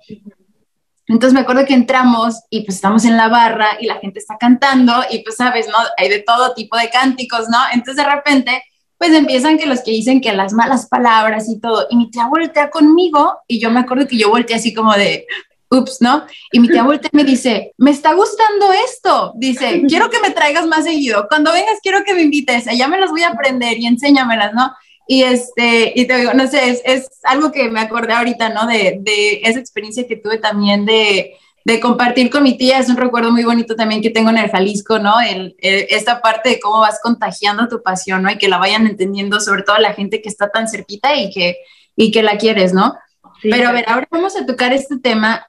Entonces 1.08 1.34
me 1.34 1.42
acuerdo 1.42 1.66
que 1.66 1.74
entramos 1.74 2.42
y 2.50 2.62
pues 2.62 2.76
estamos 2.76 3.04
en 3.06 3.18
la 3.18 3.28
barra 3.28 3.70
y 3.80 3.86
la 3.86 4.00
gente 4.00 4.20
está 4.20 4.38
cantando 4.38 4.94
y 5.10 5.20
pues 5.20 5.36
sabes, 5.36 5.68
¿no? 5.68 5.76
Hay 5.98 6.10
de 6.10 6.20
todo 6.20 6.54
tipo 6.54 6.78
de 6.78 6.90
cánticos, 6.90 7.50
¿no? 7.50 7.58
Entonces 7.74 7.98
de 8.04 8.10
repente 8.10 8.64
pues 8.98 9.14
empiezan 9.14 9.58
que 9.58 9.66
los 9.66 9.82
que 9.82 9.92
dicen 9.92 10.22
que 10.22 10.32
las 10.32 10.54
malas 10.54 10.88
palabras 10.88 11.50
y 11.50 11.60
todo, 11.60 11.88
y 11.90 11.96
mi 11.96 12.12
tía 12.12 12.28
voltea 12.28 12.70
conmigo 12.70 13.40
y 13.48 13.60
yo 13.60 13.72
me 13.72 13.80
acuerdo 13.80 14.08
que 14.08 14.18
yo 14.18 14.30
volteé 14.30 14.56
así 14.56 14.74
como 14.76 14.94
de, 14.94 15.26
ups, 15.72 16.02
¿no? 16.02 16.26
Y 16.52 16.60
mi 16.60 16.68
tía 16.68 16.84
voltea 16.84 17.10
y 17.12 17.18
me 17.18 17.24
dice, 17.24 17.74
me 17.78 17.92
está 17.92 18.14
gustando 18.14 18.72
esto. 18.74 19.34
Dice, 19.36 19.84
quiero 19.88 20.10
que 20.10 20.20
me 20.20 20.32
traigas 20.32 20.68
más 20.68 20.84
seguido. 20.84 21.28
Cuando 21.30 21.52
vengas, 21.54 21.80
quiero 21.82 22.04
que 22.04 22.14
me 22.14 22.22
invites. 22.24 22.66
Ya 22.78 22.88
me 22.88 23.00
las 23.00 23.10
voy 23.10 23.24
a 23.24 23.30
aprender 23.30 23.78
y 23.80 23.88
enséñamelas, 23.88 24.54
¿no? 24.54 24.72
Y 25.12 25.24
este, 25.24 25.92
y 25.94 26.08
te 26.08 26.16
digo, 26.16 26.34
no 26.34 26.48
sé, 26.48 26.70
es, 26.70 26.82
es 26.86 27.10
algo 27.24 27.52
que 27.52 27.70
me 27.70 27.82
acordé 27.82 28.14
ahorita, 28.14 28.48
¿no? 28.48 28.66
De, 28.66 29.00
de, 29.02 29.42
esa 29.44 29.60
experiencia 29.60 30.08
que 30.08 30.16
tuve 30.16 30.38
también 30.38 30.86
de, 30.86 31.36
de 31.66 31.80
compartir 31.82 32.30
con 32.30 32.44
mi 32.44 32.58
tía. 32.58 32.80
Es 32.80 32.88
un 32.88 32.96
recuerdo 32.96 33.30
muy 33.30 33.44
bonito 33.44 33.76
también 33.76 34.02
que 34.02 34.10
tengo 34.10 34.30
en 34.30 34.38
el 34.38 34.50
Jalisco, 34.50 35.00
¿no? 35.00 35.20
El, 35.20 35.58
esta 35.60 36.22
parte 36.22 36.52
de 36.52 36.60
cómo 36.62 36.80
vas 36.80 37.02
contagiando 37.04 37.68
tu 37.68 37.84
pasión, 37.84 38.24
¿no? 38.24 38.32
Y 38.32 38.38
que 38.38 38.48
la 38.48 38.58
vayan 38.58 38.88
entendiendo, 38.88 39.42
sobre 39.42 39.64
todo 39.64 39.80
la 39.80 39.92
gente 39.92 40.22
que 40.22 40.30
está 40.30 40.50
tan 40.50 40.70
cerquita 40.70 41.14
y 41.14 41.30
que, 41.30 41.58
y 41.98 42.12
que 42.12 42.24
la 42.24 42.38
quieres, 42.38 42.72
¿no? 42.74 42.96
Pero 43.42 43.68
a 43.68 43.74
ver, 43.74 43.84
ahora 43.90 44.08
vamos 44.10 44.38
a 44.38 44.46
tocar 44.46 44.72
este 44.72 44.98
tema 44.98 45.46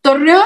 Torreón 0.00 0.42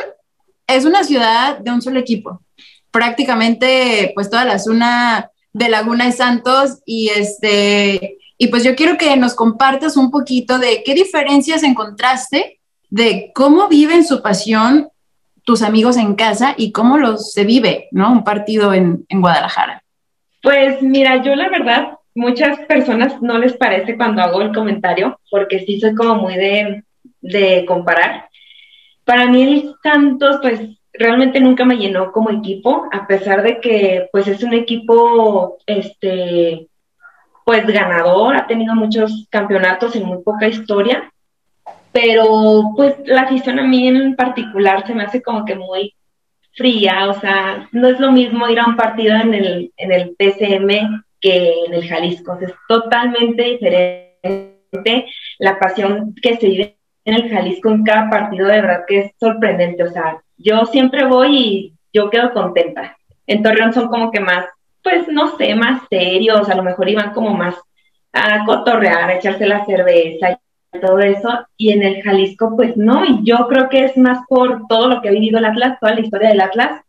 es 0.67 0.85
una 0.85 1.05
ciudad 1.05 1.57
de 1.57 1.71
un 1.71 1.81
solo 1.81 1.99
equipo. 1.99 2.43
Prácticamente, 2.91 4.13
pues 4.15 4.29
toda 4.29 4.45
la 4.45 4.59
zona 4.59 5.31
de 5.55 5.71
Laguna 5.71 6.05
de 6.05 6.13
Santos 6.13 6.81
y 6.85 7.09
este, 7.09 8.18
y 8.39 8.49
pues 8.49 8.63
yo 8.65 8.77
quiero 8.77 8.97
que 8.97 9.17
nos 9.17 9.35
compartas 9.35 9.97
un 9.97 10.11
poquito 10.11 10.59
de 10.59 10.83
qué 10.85 10.95
diferencias 10.95 11.65
encontraste 11.65 12.61
de 12.89 13.33
cómo 13.35 13.69
viven 13.69 14.05
su 14.05 14.23
pasión 14.23 14.89
tus 15.45 15.63
amigos 15.63 15.97
en 15.97 16.15
casa 16.15 16.55
y 16.57 16.73
cómo 16.73 16.99
los 16.99 17.33
se 17.33 17.45
vive, 17.45 17.89
¿no? 17.91 18.13
Un 18.13 18.23
partido 18.23 18.75
en, 18.75 19.07
en 19.09 19.21
Guadalajara. 19.21 19.83
Pues 20.43 20.83
mira, 20.83 21.23
yo 21.23 21.35
la 21.35 21.49
verdad, 21.49 21.93
muchas 22.15 22.59
personas 22.67 23.21
no 23.23 23.39
les 23.39 23.55
parece 23.55 23.97
cuando 23.97 24.23
hago 24.23 24.43
el 24.43 24.55
comentario, 24.55 25.19
porque 25.31 25.61
sí 25.61 25.81
soy 25.81 25.95
como 25.95 26.17
muy 26.17 26.35
de, 26.35 26.85
de 27.23 27.65
comparar. 27.67 28.29
Para 29.05 29.27
mí 29.27 29.43
el 29.43 29.75
Santos, 29.83 30.37
pues 30.43 30.61
realmente 30.93 31.41
nunca 31.41 31.65
me 31.65 31.79
llenó 31.79 32.13
como 32.13 32.31
equipo, 32.31 32.85
a 32.93 33.07
pesar 33.07 33.43
de 33.43 33.59
que 33.61 34.09
pues 34.13 34.29
es 34.29 34.43
un 34.43 34.53
equipo, 34.53 35.59
este, 35.67 36.68
pues 37.49 37.67
ganador, 37.67 38.37
ha 38.37 38.47
tenido 38.47 38.75
muchos 38.75 39.27
campeonatos 39.31 39.97
en 39.97 40.05
muy 40.05 40.23
poca 40.23 40.49
historia, 40.49 41.11
pero 41.93 42.75
pues 42.77 42.97
la 43.07 43.23
afición 43.23 43.59
a 43.59 43.63
mí 43.63 43.89
en 43.89 44.17
particular 44.17 44.87
se 44.87 44.95
me 44.95 45.05
hace 45.05 45.23
como 45.23 45.47
que 45.47 45.55
muy 45.55 45.95
fría, 46.53 47.09
o 47.09 47.19
sea, 47.19 47.67
no 47.73 47.89
es 47.89 47.99
lo 48.01 48.13
mismo 48.13 48.47
ir 48.51 48.61
a 48.61 48.67
un 48.67 48.77
partido 48.77 49.17
en 49.17 49.33
el, 49.33 49.73
en 49.79 49.93
el 49.93 50.15
que 51.19 51.55
en 51.67 51.73
el 51.73 51.89
Jalisco, 51.89 52.39
es 52.39 52.53
totalmente 52.69 53.43
diferente 53.43 55.07
la 55.39 55.59
pasión 55.59 56.15
que 56.21 56.37
se 56.37 56.49
vive 56.51 56.77
en 57.07 57.15
el 57.15 57.31
Jalisco 57.31 57.71
en 57.71 57.83
cada 57.83 58.11
partido, 58.11 58.47
de 58.47 58.61
verdad 58.61 58.85
que 58.87 58.99
es 58.99 59.13
sorprendente, 59.19 59.85
o 59.85 59.91
sea, 59.91 60.21
yo 60.37 60.67
siempre 60.67 61.07
voy 61.07 61.39
y 61.39 61.73
yo 61.95 62.11
quedo 62.11 62.31
contenta. 62.35 62.99
En 63.27 63.43
Torreón 63.43 63.73
son 63.73 63.89
como 63.89 64.11
que 64.11 64.21
más, 64.21 64.45
pues 64.83 65.09
no 65.09 65.37
sé, 65.37 65.55
más 65.55 65.83
serios, 65.89 66.49
a 66.49 66.55
lo 66.55 66.63
mejor 66.63 66.89
iban 66.89 67.13
como 67.13 67.35
más 67.35 67.55
a 68.13 68.45
cotorrear, 68.45 69.11
a 69.11 69.17
echarse 69.17 69.47
la 69.47 69.65
cerveza 69.65 70.39
todo 70.81 70.99
eso, 71.01 71.47
y 71.57 71.73
en 71.73 71.83
el 71.83 72.03
Jalisco, 72.03 72.55
pues 72.55 72.77
no, 72.77 73.05
y 73.05 73.21
yo 73.25 73.49
creo 73.49 73.69
que 73.69 73.85
es 73.85 73.97
más 73.97 74.21
por 74.29 74.67
todo 74.69 74.89
lo 74.89 75.01
que 75.01 75.09
ha 75.09 75.13
vivido 75.13 75.39
el 75.39 75.47
Atlas, 75.47 75.79
toda 75.81 75.95
la 75.95 76.01
historia 76.01 76.29
del 76.29 76.41
Atlas, 76.41 76.83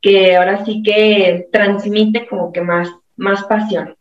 que 0.00 0.36
ahora 0.36 0.64
sí 0.64 0.82
que 0.82 1.48
transmite 1.52 2.26
como 2.26 2.52
que 2.52 2.60
más, 2.60 2.88
más 3.16 3.44
pasión. 3.44 3.94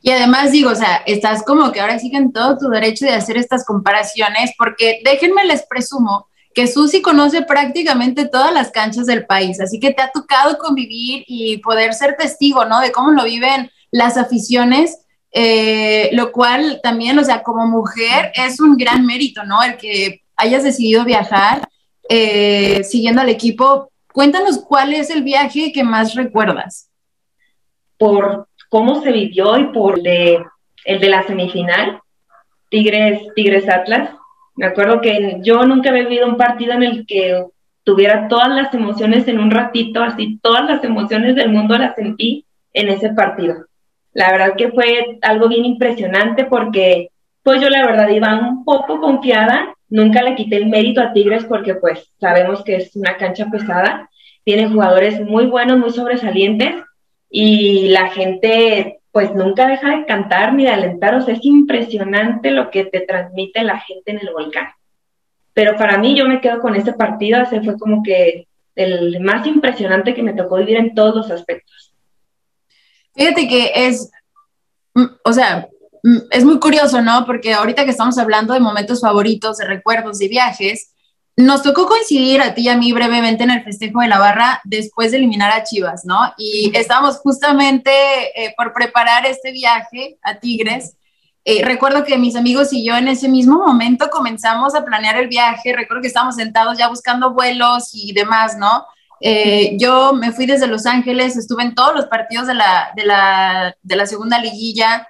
Y 0.00 0.10
además 0.10 0.50
digo, 0.50 0.70
o 0.70 0.74
sea, 0.74 1.02
estás 1.06 1.44
como 1.44 1.70
que 1.70 1.80
ahora 1.80 1.98
sí 1.98 2.10
que 2.10 2.16
en 2.16 2.32
todo 2.32 2.58
tu 2.58 2.68
derecho 2.68 3.06
de 3.06 3.12
hacer 3.12 3.36
estas 3.36 3.64
comparaciones, 3.64 4.52
porque 4.58 5.00
déjenme 5.04 5.44
les 5.44 5.64
presumo 5.66 6.26
que 6.54 6.66
Susi 6.66 7.02
conoce 7.02 7.42
prácticamente 7.42 8.26
todas 8.26 8.52
las 8.52 8.70
canchas 8.70 9.06
del 9.06 9.26
país, 9.26 9.60
así 9.60 9.80
que 9.80 9.92
te 9.92 10.02
ha 10.02 10.10
tocado 10.10 10.58
convivir 10.58 11.24
y 11.26 11.58
poder 11.58 11.94
ser 11.94 12.16
testigo, 12.16 12.64
¿no? 12.64 12.80
De 12.80 12.92
cómo 12.92 13.10
lo 13.10 13.24
viven 13.24 13.70
las 13.90 14.16
aficiones 14.16 15.02
eh, 15.34 16.10
lo 16.12 16.30
cual 16.30 16.80
también, 16.82 17.18
o 17.18 17.24
sea, 17.24 17.42
como 17.42 17.66
mujer 17.66 18.32
es 18.34 18.60
un 18.60 18.76
gran 18.76 19.06
mérito, 19.06 19.44
¿no? 19.44 19.62
El 19.62 19.78
que 19.78 20.22
hayas 20.36 20.62
decidido 20.62 21.04
viajar 21.04 21.66
eh, 22.08 22.84
siguiendo 22.84 23.22
al 23.22 23.30
equipo. 23.30 23.90
Cuéntanos 24.12 24.58
cuál 24.58 24.92
es 24.92 25.08
el 25.08 25.22
viaje 25.22 25.72
que 25.72 25.84
más 25.84 26.14
recuerdas. 26.14 26.90
Por 27.96 28.46
cómo 28.68 29.02
se 29.02 29.10
vivió 29.10 29.56
y 29.58 29.64
por 29.72 29.98
el 29.98 30.02
de, 30.02 30.44
el 30.84 31.00
de 31.00 31.08
la 31.08 31.26
semifinal, 31.26 32.00
Tigres, 32.68 33.22
Tigres 33.34 33.66
Atlas. 33.68 34.10
Me 34.54 34.66
acuerdo 34.66 35.00
que 35.00 35.38
yo 35.42 35.64
nunca 35.64 35.90
había 35.90 36.04
vivido 36.04 36.26
un 36.26 36.36
partido 36.36 36.72
en 36.74 36.82
el 36.82 37.06
que 37.06 37.44
tuviera 37.84 38.28
todas 38.28 38.48
las 38.48 38.72
emociones 38.74 39.26
en 39.28 39.38
un 39.38 39.50
ratito, 39.50 40.02
así 40.02 40.38
todas 40.42 40.64
las 40.66 40.84
emociones 40.84 41.34
del 41.34 41.50
mundo 41.50 41.76
las 41.76 41.94
sentí 41.96 42.44
en 42.72 42.88
ese 42.88 43.10
partido. 43.10 43.66
La 44.12 44.30
verdad 44.30 44.56
que 44.56 44.70
fue 44.70 45.18
algo 45.22 45.48
bien 45.48 45.64
impresionante 45.64 46.44
porque 46.44 47.08
pues 47.42 47.60
yo 47.60 47.70
la 47.70 47.84
verdad 47.84 48.08
iba 48.08 48.38
un 48.38 48.64
poco 48.64 49.00
confiada, 49.00 49.74
nunca 49.88 50.22
le 50.22 50.36
quité 50.36 50.56
el 50.56 50.66
mérito 50.66 51.00
a 51.00 51.12
Tigres 51.12 51.44
porque 51.44 51.74
pues 51.74 52.12
sabemos 52.20 52.62
que 52.62 52.76
es 52.76 52.94
una 52.94 53.16
cancha 53.16 53.50
pesada, 53.50 54.08
tiene 54.44 54.68
jugadores 54.68 55.20
muy 55.20 55.46
buenos, 55.46 55.78
muy 55.78 55.90
sobresalientes 55.90 56.74
y 57.30 57.88
la 57.88 58.10
gente 58.10 59.00
pues 59.12 59.34
nunca 59.34 59.68
deja 59.68 59.90
de 59.90 60.06
cantar 60.06 60.54
ni 60.54 60.64
de 60.64 60.70
alentar, 60.70 61.14
o 61.14 61.22
sea, 61.22 61.34
es 61.34 61.44
impresionante 61.44 62.50
lo 62.50 62.70
que 62.70 62.84
te 62.84 63.00
transmite 63.00 63.62
la 63.62 63.78
gente 63.78 64.10
en 64.10 64.18
el 64.20 64.32
volcán. 64.32 64.68
Pero 65.52 65.76
para 65.76 65.98
mí 65.98 66.16
yo 66.16 66.26
me 66.26 66.40
quedo 66.40 66.60
con 66.60 66.74
este 66.74 66.94
partido, 66.94 67.42
ese 67.42 67.60
fue 67.60 67.78
como 67.78 68.02
que 68.02 68.48
el 68.74 69.20
más 69.20 69.46
impresionante 69.46 70.14
que 70.14 70.22
me 70.22 70.32
tocó 70.32 70.56
vivir 70.56 70.78
en 70.78 70.94
todos 70.94 71.14
los 71.14 71.30
aspectos. 71.30 71.94
Fíjate 73.14 73.46
que 73.46 73.70
es, 73.74 74.10
mm, 74.94 75.04
o 75.24 75.32
sea, 75.34 75.68
mm, 76.02 76.18
es 76.30 76.44
muy 76.44 76.58
curioso, 76.58 77.02
¿no? 77.02 77.26
Porque 77.26 77.52
ahorita 77.52 77.84
que 77.84 77.90
estamos 77.90 78.16
hablando 78.16 78.54
de 78.54 78.60
momentos 78.60 79.02
favoritos, 79.02 79.58
de 79.58 79.66
recuerdos, 79.66 80.18
de 80.18 80.28
viajes, 80.28 80.91
nos 81.36 81.62
tocó 81.62 81.86
coincidir 81.86 82.42
a 82.42 82.54
ti 82.54 82.62
y 82.62 82.68
a 82.68 82.76
mí 82.76 82.92
brevemente 82.92 83.44
en 83.44 83.50
el 83.50 83.64
festejo 83.64 84.00
de 84.00 84.08
la 84.08 84.18
barra 84.18 84.60
después 84.64 85.10
de 85.10 85.16
eliminar 85.16 85.50
a 85.50 85.64
Chivas, 85.64 86.04
¿no? 86.04 86.32
Y 86.36 86.72
estábamos 86.76 87.18
justamente 87.18 87.90
eh, 88.36 88.54
por 88.56 88.72
preparar 88.72 89.24
este 89.26 89.50
viaje 89.50 90.18
a 90.22 90.38
Tigres. 90.38 90.96
Eh, 91.44 91.64
recuerdo 91.64 92.04
que 92.04 92.18
mis 92.18 92.36
amigos 92.36 92.72
y 92.72 92.84
yo 92.84 92.96
en 92.96 93.08
ese 93.08 93.28
mismo 93.28 93.58
momento 93.58 94.10
comenzamos 94.10 94.74
a 94.74 94.84
planear 94.84 95.16
el 95.16 95.28
viaje. 95.28 95.74
Recuerdo 95.74 96.02
que 96.02 96.08
estábamos 96.08 96.36
sentados 96.36 96.78
ya 96.78 96.88
buscando 96.88 97.32
vuelos 97.32 97.90
y 97.94 98.12
demás, 98.12 98.56
¿no? 98.58 98.84
Eh, 99.20 99.76
yo 99.78 100.12
me 100.12 100.32
fui 100.32 100.46
desde 100.46 100.66
Los 100.66 100.84
Ángeles, 100.84 101.36
estuve 101.36 101.62
en 101.62 101.74
todos 101.74 101.94
los 101.94 102.06
partidos 102.06 102.46
de 102.46 102.54
la, 102.54 102.92
de 102.94 103.04
la, 103.06 103.76
de 103.80 103.96
la 103.96 104.06
segunda 104.06 104.38
liguilla 104.38 105.08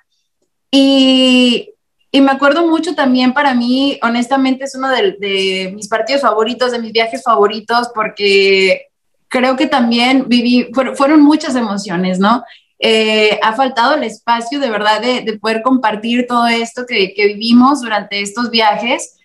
y, 0.71 1.71
y, 2.13 2.21
me 2.21 2.31
acuerdo 2.31 2.67
mucho 2.67 2.95
también 2.95 3.33
para 3.33 3.55
mí, 3.55 3.99
honestamente 4.03 4.65
es 4.65 4.75
uno 4.75 4.89
de, 4.89 5.17
de, 5.19 5.73
mis 5.75 5.89
partidos 5.89 6.23
favoritos, 6.23 6.71
de 6.71 6.79
mis 6.79 6.93
viajes 6.93 7.23
favoritos, 7.23 7.91
porque 7.95 8.89
creo 9.29 9.57
que 9.57 9.67
también 9.67 10.27
viví, 10.29 10.69
fueron, 10.73 11.23
muchas 11.23 11.57
emociones, 11.57 12.19
¿no? 12.19 12.45
Eh, 12.79 13.39
ha 13.43 13.55
faltado 13.55 13.95
el 13.95 14.03
espacio 14.03 14.61
de 14.61 14.71
verdad 14.71 15.01
de, 15.01 15.23
de 15.23 15.39
poder 15.39 15.63
compartir 15.63 16.27
todo 16.27 16.47
esto 16.47 16.85
que, 16.87 17.15
que, 17.15 17.29
vivimos 17.29 17.81
durante 17.81 18.21
estos 18.21 18.51
viajes, 18.51 19.17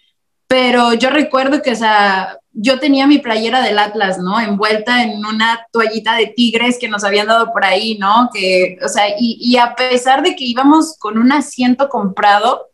pero 0.47 0.93
yo 0.93 1.09
recuerdo 1.09 1.61
que, 1.61 1.71
o 1.71 1.75
sea, 1.75 2.39
yo 2.59 2.79
tenía 2.79 3.05
mi 3.05 3.19
playera 3.19 3.61
del 3.61 3.77
Atlas, 3.77 4.17
¿no? 4.17 4.39
Envuelta 4.39 5.03
en 5.03 5.23
una 5.23 5.67
toallita 5.71 6.15
de 6.15 6.27
tigres 6.27 6.79
que 6.79 6.87
nos 6.87 7.03
habían 7.03 7.27
dado 7.27 7.51
por 7.51 7.63
ahí, 7.63 7.99
¿no? 7.99 8.29
Que, 8.33 8.79
o 8.83 8.87
sea, 8.87 9.05
y, 9.19 9.57
a 9.57 9.75
pesar 9.75 10.23
de 10.23 10.35
que 10.35 10.43
íbamos 10.43 10.97
con 10.97 11.19
un 11.19 11.31
asiento 11.31 11.87
comprado, 11.87 12.69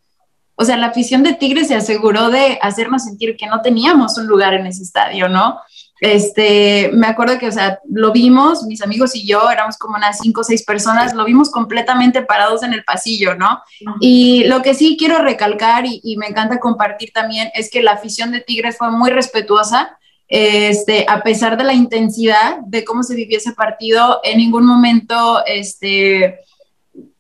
o 0.56 0.66
sea, 0.66 0.78
la 0.78 0.88
afición 0.88 1.24
de 1.24 1.34
Tigres 1.34 1.68
se 1.68 1.76
aseguró 1.76 2.30
de 2.30 2.60
hacernos 2.62 3.04
sentir 3.04 3.36
que 3.38 3.48
no 3.48 3.62
teníamos 3.62 4.18
un 4.18 4.28
lugar 4.28 4.54
en 4.54 4.68
ese 4.68 4.84
estadio, 4.84 5.28
¿no? 5.28 5.60
Este, 6.00 6.90
me 6.94 7.08
acuerdo 7.08 7.40
que, 7.40 7.48
o 7.48 7.52
sea, 7.52 7.80
lo 7.90 8.12
vimos, 8.12 8.64
mis 8.64 8.82
amigos 8.82 9.16
y 9.16 9.26
yo, 9.26 9.50
éramos 9.50 9.78
como 9.78 9.96
unas 9.96 10.20
cinco 10.20 10.42
o 10.42 10.44
seis 10.44 10.64
personas, 10.64 11.14
lo 11.14 11.24
vimos 11.24 11.50
completamente 11.50 12.22
parados 12.24 12.62
en 12.64 12.74
el 12.74 12.84
pasillo, 12.84 13.36
¿no? 13.36 13.62
Y 14.02 14.44
lo 14.46 14.62
que 14.62 14.74
sí 14.74 14.98
quiero 15.00 15.20
recalcar 15.20 15.86
y, 15.86 16.02
y, 16.04 16.18
me 16.18 16.28
encanta 16.28 16.60
compartir 16.60 17.12
también 17.14 17.50
es 17.54 17.72
que 17.72 17.82
la 17.82 17.94
afición 17.94 18.32
de 18.32 18.42
Tigres 18.42 18.78
fue 18.78 18.92
muy 18.92 19.12
respetuosa, 19.12 19.98
este, 20.28 21.06
a 21.08 21.22
pesar 21.22 21.58
de 21.58 21.64
la 21.64 21.74
intensidad 21.74 22.58
de 22.66 22.84
cómo 22.84 23.04
se 23.04 23.16
vivió 23.16 23.38
ese 23.38 23.54
partido, 23.54 24.20
en 24.24 24.40
ningún 24.40 24.66
momento, 24.66 25.46
este, 25.46 26.40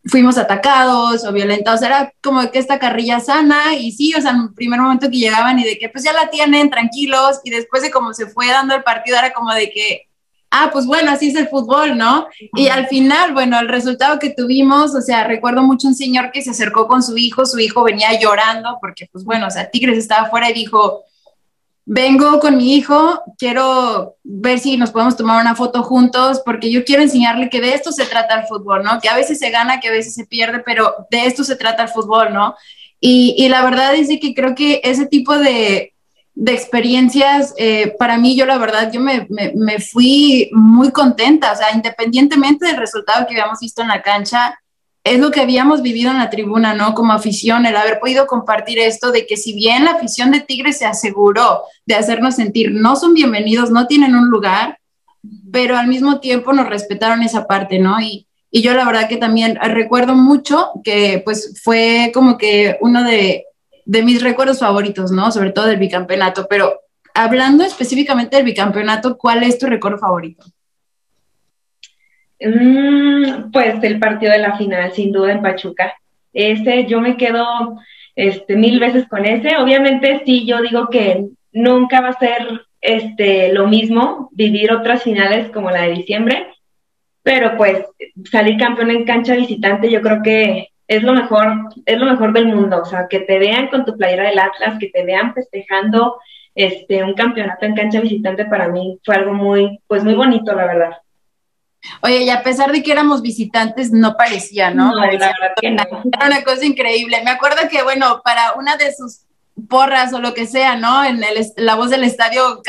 fuimos 0.06 0.38
atacados 0.38 1.24
o 1.26 1.32
violentados, 1.32 1.82
era 1.82 2.14
como 2.22 2.50
que 2.52 2.60
esta 2.60 2.80
carrilla 2.80 3.20
sana 3.20 3.76
y 3.76 3.92
sí, 3.92 4.14
o 4.16 4.22
sea, 4.22 4.32
en 4.32 4.42
el 4.42 4.54
primer 4.54 4.80
momento 4.80 5.10
que 5.10 5.18
llegaban 5.18 5.60
y 5.60 5.64
de 5.64 5.78
que 5.78 5.90
pues 5.90 6.04
ya 6.04 6.14
la 6.14 6.30
tienen 6.30 6.70
tranquilos 6.70 7.40
y 7.44 7.52
después 7.52 7.84
de 7.84 7.92
cómo 7.92 8.14
se 8.14 8.28
fue 8.28 8.48
dando 8.48 8.76
el 8.76 8.84
partido 8.84 9.18
era 9.18 9.32
como 9.32 9.54
de 9.54 9.72
que, 9.72 10.08
ah, 10.52 10.70
pues 10.74 10.86
bueno, 10.86 11.12
así 11.12 11.30
es 11.30 11.36
el 11.36 11.48
fútbol, 11.48 11.98
¿no? 11.98 12.28
Y 12.54 12.68
al 12.68 12.88
final, 12.88 13.34
bueno, 13.34 13.60
el 13.60 13.70
resultado 13.70 14.20
que 14.20 14.32
tuvimos, 14.32 14.94
o 14.94 15.02
sea, 15.02 15.26
recuerdo 15.26 15.64
mucho 15.64 15.88
un 15.88 15.96
señor 15.96 16.32
que 16.32 16.42
se 16.42 16.52
acercó 16.52 16.88
con 16.88 17.02
su 17.02 17.18
hijo, 17.18 17.46
su 17.46 17.60
hijo 17.60 17.84
venía 17.84 18.20
llorando 18.20 18.78
porque 18.82 19.08
pues 19.12 19.24
bueno, 19.24 19.48
o 19.48 19.52
sea, 19.52 19.70
Tigres 19.72 19.98
estaba 19.98 20.28
afuera 20.28 20.50
y 20.50 20.54
dijo, 20.54 21.06
vengo 21.86 22.40
con 22.40 22.58
mi 22.58 22.76
hijo, 22.76 23.22
quiero 23.38 24.16
ver 24.24 24.60
si 24.60 24.78
nos 24.78 24.92
podemos 24.92 25.18
tomar 25.18 25.42
una 25.42 25.56
foto 25.56 25.84
juntos, 25.84 26.42
porque 26.46 26.72
yo 26.72 26.86
quiero 26.86 27.04
enseñarle 27.04 27.50
que 27.50 27.62
de 27.62 27.74
esto 27.74 27.92
se 27.92 28.06
trata 28.06 28.40
el 28.40 28.48
fútbol, 28.48 28.84
¿no? 28.84 29.00
Que 29.02 29.10
a 29.10 29.16
veces 29.16 29.40
se 29.40 29.50
gana, 29.50 29.80
que 29.80 29.90
a 29.90 29.92
veces 29.92 30.14
se 30.14 30.26
pierde, 30.26 30.60
pero 30.60 30.94
de 31.12 31.26
esto 31.26 31.44
se 31.44 31.56
trata 31.56 31.84
el 31.84 31.90
fútbol, 31.90 32.34
¿no? 32.34 32.56
Y, 33.00 33.36
y 33.38 33.50
la 33.50 33.64
verdad 33.64 33.96
es 33.96 34.08
que 34.08 34.34
creo 34.34 34.56
que 34.56 34.80
ese 34.84 35.06
tipo 35.08 35.38
de, 35.38 35.94
de 36.36 36.54
experiencias, 36.54 37.54
eh, 37.58 37.94
para 38.00 38.18
mí, 38.18 38.36
yo 38.36 38.46
la 38.46 38.58
verdad, 38.58 38.92
yo 38.92 39.02
me, 39.02 39.28
me, 39.30 39.52
me, 39.56 39.80
fui 39.80 40.50
muy 40.54 40.92
contenta, 40.92 41.52
o 41.52 41.56
sea, 41.56 41.74
independientemente 41.74 42.66
del 42.66 42.78
resultado 42.78 43.28
que 43.28 43.34
habíamos 43.34 43.60
visto 43.60 43.82
en 43.82 43.90
la 43.90 44.02
cancha, 44.02 44.58
es 45.04 45.20
lo 45.20 45.32
que 45.32 45.42
habíamos 45.42 45.82
vivido 45.82 46.12
en 46.12 46.18
la 46.18 46.30
tribuna, 46.30 46.74
¿no? 46.74 46.94
Como 46.94 47.12
afición, 47.12 47.66
el 47.66 47.76
haber 47.76 48.00
podido 48.00 48.26
compartir 48.26 48.80
esto 48.80 49.12
de 49.12 49.26
que 49.26 49.36
si 49.36 49.54
bien 49.54 49.84
la 49.84 49.92
afición 49.92 50.32
de 50.32 50.40
Tigres 50.40 50.78
se 50.78 50.86
aseguró 50.86 51.64
de 51.86 51.96
hacernos 51.96 52.36
sentir, 52.36 52.72
no 52.72 52.96
son 52.96 53.14
bienvenidos, 53.14 53.70
no 53.70 53.86
tienen 53.88 54.16
un 54.16 54.30
lugar, 54.30 54.80
pero 55.52 55.78
al 55.78 55.88
mismo 55.88 56.20
tiempo 56.20 56.54
nos 56.54 56.70
respetaron 56.70 57.22
esa 57.22 57.46
parte, 57.48 57.80
¿no? 57.80 58.00
Y, 58.00 58.28
yo 58.56 58.76
la 58.76 58.86
verdad 58.86 59.10
que 59.10 59.18
también 59.18 59.56
recuerdo 59.56 60.14
mucho 60.14 60.74
que 60.84 61.24
pues 61.26 61.60
fue 61.64 62.12
como 62.14 62.38
que 62.38 62.78
uno 62.82 63.04
de, 63.04 63.46
mis 63.88 64.22
recuerdos 64.22 64.60
favoritos, 64.60 65.12
¿no? 65.12 65.32
Sobre 65.32 65.52
todo 65.52 65.66
del 65.66 65.80
bicampeonato, 65.80 66.46
pero 66.48 66.82
hablando 67.16 67.64
específicamente 67.64 68.36
del 68.36 68.46
bicampeonato, 68.46 69.18
¿cuál 69.18 69.42
es 69.42 69.58
tu 69.58 69.66
récord 69.66 69.98
favorito? 70.00 70.46
Mm, 72.44 73.52
pues 73.52 73.82
el 73.84 74.00
partido 74.00 74.34
de 74.34 74.40
la 74.40 74.58
final, 74.58 74.92
sin 74.92 75.12
duda 75.12 75.32
en 75.32 75.42
Pachuca. 75.42 75.94
Ese 76.34 76.86
yo 76.86 77.00
me 77.00 77.16
quedo 77.16 77.80
este, 78.16 78.56
mil 78.56 78.80
veces 78.80 79.08
con 79.08 79.26
ese. 79.26 79.58
Obviamente 79.58 80.22
sí, 80.26 80.46
yo 80.46 80.62
digo 80.62 80.90
que 80.90 81.28
nunca 81.52 82.02
va 82.02 82.10
a 82.10 82.20
ser 82.20 82.62
este, 82.82 83.54
lo 83.54 83.68
mismo 83.68 84.30
vivir 84.34 84.72
otras 84.72 85.04
finales 85.04 85.50
como 85.52 85.72
la 85.72 85.84
de 85.84 85.94
diciembre, 85.94 86.48
pero 87.22 87.56
pues 87.58 87.86
salir 88.30 88.58
campeón 88.58 88.92
en 88.92 89.06
cancha 89.06 89.36
visitante 89.36 89.90
yo 89.90 90.02
creo 90.02 90.22
que 90.22 90.70
es 90.88 91.02
lo 91.02 91.14
mejor, 91.14 91.70
es 91.86 91.98
lo 91.98 92.06
mejor 92.06 92.34
del 92.34 92.48
mundo, 92.48 92.82
o 92.82 92.86
sea, 92.86 93.08
que 93.10 93.22
te 93.22 93.40
vean 93.40 93.68
con 93.70 93.86
tu 93.86 93.96
playera 93.98 94.28
del 94.28 94.40
Atlas, 94.40 94.78
que 94.80 94.90
te 94.90 95.06
vean 95.06 95.34
festejando 95.34 96.18
este 96.56 97.04
un 97.04 97.14
campeonato 97.14 97.66
en 97.66 97.76
cancha 97.76 98.00
visitante 98.00 98.46
para 98.46 98.68
mí 98.68 99.00
fue 99.04 99.16
algo 99.16 99.34
muy 99.34 99.80
pues 99.88 100.04
muy 100.04 100.14
bonito, 100.14 100.54
la 100.54 100.66
verdad. 100.66 101.03
Oye, 102.02 102.24
y 102.24 102.30
a 102.30 102.44
pesar 102.44 102.72
de 102.72 102.82
que 102.82 102.92
éramos 102.92 103.22
visitantes, 103.22 103.92
no 103.92 104.16
parecía, 104.16 104.72
¿no? 104.72 104.92
Era 105.62 106.28
una 106.28 106.44
cosa 106.44 106.66
increíble. 106.66 107.22
Me 107.24 107.32
acuerdo 107.32 107.68
que, 107.70 107.84
bueno, 107.84 108.22
para 108.24 108.54
una 108.54 108.78
de 108.78 108.94
sus 108.94 109.22
porras 109.70 110.14
o 110.14 110.20
lo 110.20 110.34
que 110.34 110.46
sea, 110.46 110.76
¿no? 110.76 111.04
En 111.04 111.24
el, 111.24 111.46
la 111.58 111.76
voz 111.76 111.90
del 111.90 112.04
estadio 112.04 112.62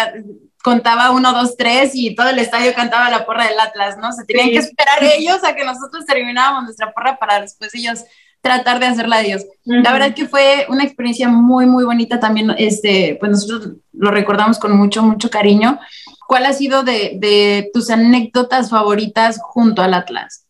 contaba 0.62 1.11
uno, 1.11 1.33
dos, 1.33 1.57
tres 1.57 1.92
y 1.94 2.14
todo 2.14 2.31
el 2.31 2.38
estadio 2.38 2.74
cantaba 2.74 3.11
la 3.11 3.27
porra 3.27 3.46
del 3.46 3.61
Atlas, 3.61 3.96
¿no? 3.98 4.12
Se 4.12 4.24
tenían 4.24 4.50
que 4.50 4.59
esperar 4.59 5.03
ellos 5.03 5.44
a 5.44 5.55
que 5.55 5.64
nosotros 5.64 6.07
terminábamos 6.07 6.64
nuestra 6.64 6.92
porra 6.92 7.18
para 7.18 7.40
después 7.40 7.74
ellos 7.74 8.05
tratar 8.40 8.79
de 8.79 8.87
hacerla 8.87 9.18
de 9.18 9.27
ellos. 9.27 9.46
La 9.64 9.92
verdad 9.92 10.14
que 10.14 10.29
fue 10.29 10.66
una 10.68 10.85
experiencia 10.85 11.29
muy, 11.29 11.64
muy 11.64 11.85
bonita 11.85 12.20
también, 12.20 12.55
este, 12.59 13.16
pues 13.18 13.31
nosotros 13.31 13.77
lo 13.92 14.11
recordamos 14.11 14.59
con 14.59 14.77
mucho, 14.77 15.03
mucho 15.03 15.31
cariño. 15.31 15.79
¿Cuál 16.26 16.46
ha 16.46 16.52
sido 16.52 16.82
de, 16.82 17.70
tus 17.72 17.90
anécdotas 17.90 18.70
favoritas 18.70 19.40
junto 19.42 19.82
al 19.82 19.94
Atlas? 19.94 20.46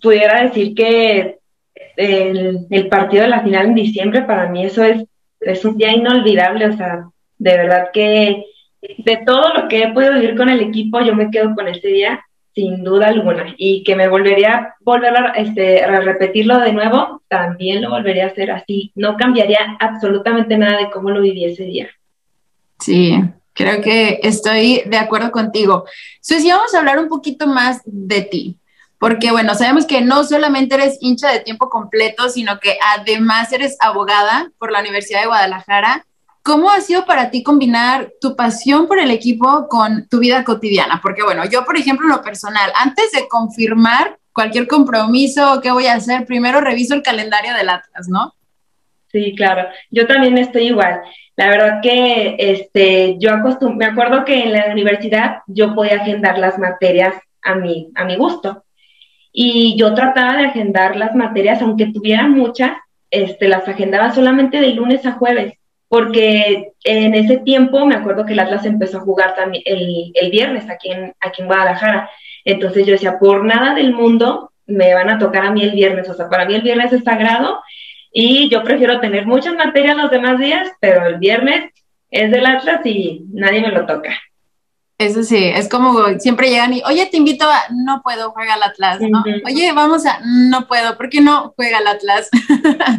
Pudiera 0.00 0.42
decir 0.42 0.74
que 0.74 1.38
el, 1.96 2.66
el, 2.70 2.88
partido 2.88 3.22
de 3.22 3.28
la 3.28 3.42
final 3.42 3.66
en 3.66 3.74
diciembre, 3.74 4.22
para 4.22 4.48
mí 4.48 4.64
eso 4.64 4.82
es, 4.82 5.04
es 5.40 5.64
un 5.64 5.76
día 5.76 5.92
inolvidable, 5.92 6.66
o 6.66 6.76
sea, 6.76 7.04
de 7.38 7.56
verdad 7.56 7.88
que 7.92 8.44
de 8.80 9.16
todo 9.26 9.52
lo 9.54 9.68
que 9.68 9.82
he 9.82 9.92
podido 9.92 10.14
vivir 10.14 10.36
con 10.36 10.48
el 10.48 10.60
equipo, 10.60 11.00
yo 11.00 11.14
me 11.14 11.30
quedo 11.30 11.54
con 11.54 11.68
ese 11.68 11.88
día 11.88 12.24
sin 12.54 12.82
duda 12.82 13.08
alguna. 13.08 13.54
Y 13.56 13.84
que 13.84 13.94
me 13.94 14.08
volvería 14.08 14.54
a 14.54 14.74
volver 14.80 15.16
a, 15.16 15.32
este, 15.32 15.84
a 15.84 16.00
repetirlo 16.00 16.58
de 16.58 16.72
nuevo, 16.72 17.22
también 17.28 17.82
lo 17.82 17.90
volvería 17.90 18.24
a 18.24 18.28
hacer 18.28 18.50
así. 18.50 18.92
No 18.94 19.16
cambiaría 19.16 19.76
absolutamente 19.78 20.56
nada 20.58 20.78
de 20.78 20.90
cómo 20.90 21.10
lo 21.10 21.20
viví 21.20 21.44
ese 21.44 21.64
día. 21.64 21.88
Sí, 22.78 23.14
Creo 23.54 23.82
que 23.82 24.20
estoy 24.22 24.82
de 24.86 24.96
acuerdo 24.96 25.30
contigo. 25.30 25.84
Susi, 26.20 26.50
vamos 26.50 26.74
a 26.74 26.78
hablar 26.78 26.98
un 26.98 27.08
poquito 27.08 27.46
más 27.46 27.80
de 27.84 28.22
ti, 28.22 28.58
porque 28.98 29.30
bueno, 29.30 29.54
sabemos 29.54 29.86
que 29.86 30.00
no 30.00 30.24
solamente 30.24 30.74
eres 30.76 30.98
hincha 31.00 31.30
de 31.30 31.40
tiempo 31.40 31.68
completo, 31.68 32.28
sino 32.28 32.60
que 32.60 32.78
además 32.96 33.52
eres 33.52 33.76
abogada 33.80 34.50
por 34.58 34.70
la 34.70 34.80
Universidad 34.80 35.20
de 35.20 35.26
Guadalajara. 35.26 36.06
¿Cómo 36.42 36.70
ha 36.70 36.80
sido 36.80 37.04
para 37.04 37.30
ti 37.30 37.42
combinar 37.42 38.12
tu 38.20 38.34
pasión 38.34 38.86
por 38.86 38.98
el 38.98 39.10
equipo 39.10 39.68
con 39.68 40.08
tu 40.08 40.20
vida 40.20 40.42
cotidiana? 40.42 41.00
Porque 41.02 41.22
bueno, 41.22 41.44
yo 41.44 41.64
por 41.64 41.76
ejemplo, 41.76 42.06
en 42.06 42.12
lo 42.12 42.22
personal, 42.22 42.72
antes 42.76 43.10
de 43.12 43.28
confirmar 43.28 44.18
cualquier 44.32 44.66
compromiso, 44.66 45.60
¿qué 45.60 45.70
voy 45.70 45.86
a 45.86 45.94
hacer? 45.94 46.24
Primero 46.24 46.60
reviso 46.60 46.94
el 46.94 47.02
calendario 47.02 47.52
del 47.54 47.68
Atlas, 47.68 48.08
¿no? 48.08 48.34
Sí, 49.12 49.34
claro. 49.34 49.68
Yo 49.90 50.06
también 50.06 50.38
estoy 50.38 50.68
igual. 50.68 51.02
La 51.36 51.48
verdad 51.48 51.80
que 51.82 52.36
este, 52.38 53.16
yo 53.18 53.32
acostum 53.32 53.76
me 53.76 53.86
acuerdo 53.86 54.24
que 54.24 54.42
en 54.42 54.52
la 54.52 54.66
universidad 54.70 55.38
yo 55.46 55.74
podía 55.74 55.96
agendar 55.96 56.38
las 56.38 56.58
materias 56.58 57.14
a 57.42 57.54
mi, 57.54 57.90
a 57.94 58.04
mi 58.04 58.16
gusto. 58.16 58.64
Y 59.32 59.76
yo 59.76 59.94
trataba 59.94 60.36
de 60.36 60.46
agendar 60.46 60.96
las 60.96 61.14
materias, 61.14 61.62
aunque 61.62 61.86
tuviera 61.86 62.26
muchas, 62.28 62.72
este, 63.10 63.48
las 63.48 63.66
agendaba 63.68 64.12
solamente 64.12 64.60
de 64.60 64.74
lunes 64.74 65.06
a 65.06 65.12
jueves, 65.12 65.54
porque 65.88 66.72
en 66.84 67.14
ese 67.14 67.38
tiempo 67.38 67.86
me 67.86 67.94
acuerdo 67.94 68.26
que 68.26 68.32
el 68.32 68.40
Atlas 68.40 68.64
empezó 68.66 68.98
a 68.98 69.02
jugar 69.02 69.34
también 69.34 69.62
el, 69.66 70.12
el 70.14 70.30
viernes 70.30 70.68
aquí 70.68 70.90
en, 70.92 71.14
aquí 71.20 71.42
en 71.42 71.48
Guadalajara. 71.48 72.10
Entonces 72.44 72.86
yo 72.86 72.92
decía, 72.92 73.18
por 73.18 73.44
nada 73.44 73.74
del 73.74 73.92
mundo 73.92 74.52
me 74.66 74.94
van 74.94 75.10
a 75.10 75.18
tocar 75.18 75.44
a 75.46 75.50
mí 75.50 75.62
el 75.62 75.72
viernes, 75.72 76.08
o 76.08 76.14
sea, 76.14 76.28
para 76.28 76.44
mí 76.44 76.54
el 76.54 76.62
viernes 76.62 76.92
es 76.92 77.02
sagrado 77.02 77.60
y 78.12 78.48
yo 78.48 78.62
prefiero 78.64 79.00
tener 79.00 79.26
muchas 79.26 79.54
materias 79.54 79.96
los 79.96 80.10
demás 80.10 80.38
días, 80.38 80.68
pero 80.80 81.06
el 81.06 81.18
viernes 81.18 81.72
es 82.10 82.30
del 82.30 82.46
Atlas 82.46 82.80
y 82.84 83.24
nadie 83.32 83.60
me 83.60 83.70
lo 83.70 83.86
toca. 83.86 84.18
Eso 84.98 85.22
sí, 85.22 85.42
es 85.42 85.66
como 85.68 86.18
siempre 86.18 86.50
llegan 86.50 86.74
y, 86.74 86.82
oye, 86.84 87.06
te 87.06 87.16
invito 87.16 87.48
a, 87.48 87.62
no 87.70 88.02
puedo, 88.02 88.32
juega 88.32 88.56
el 88.56 88.62
Atlas, 88.62 89.00
¿no? 89.00 89.24
Oye, 89.46 89.72
vamos 89.72 90.04
a, 90.04 90.20
no 90.22 90.66
puedo, 90.66 90.98
¿por 90.98 91.08
qué 91.08 91.22
no 91.22 91.54
juega 91.56 91.78
el 91.78 91.86
Atlas? 91.86 92.28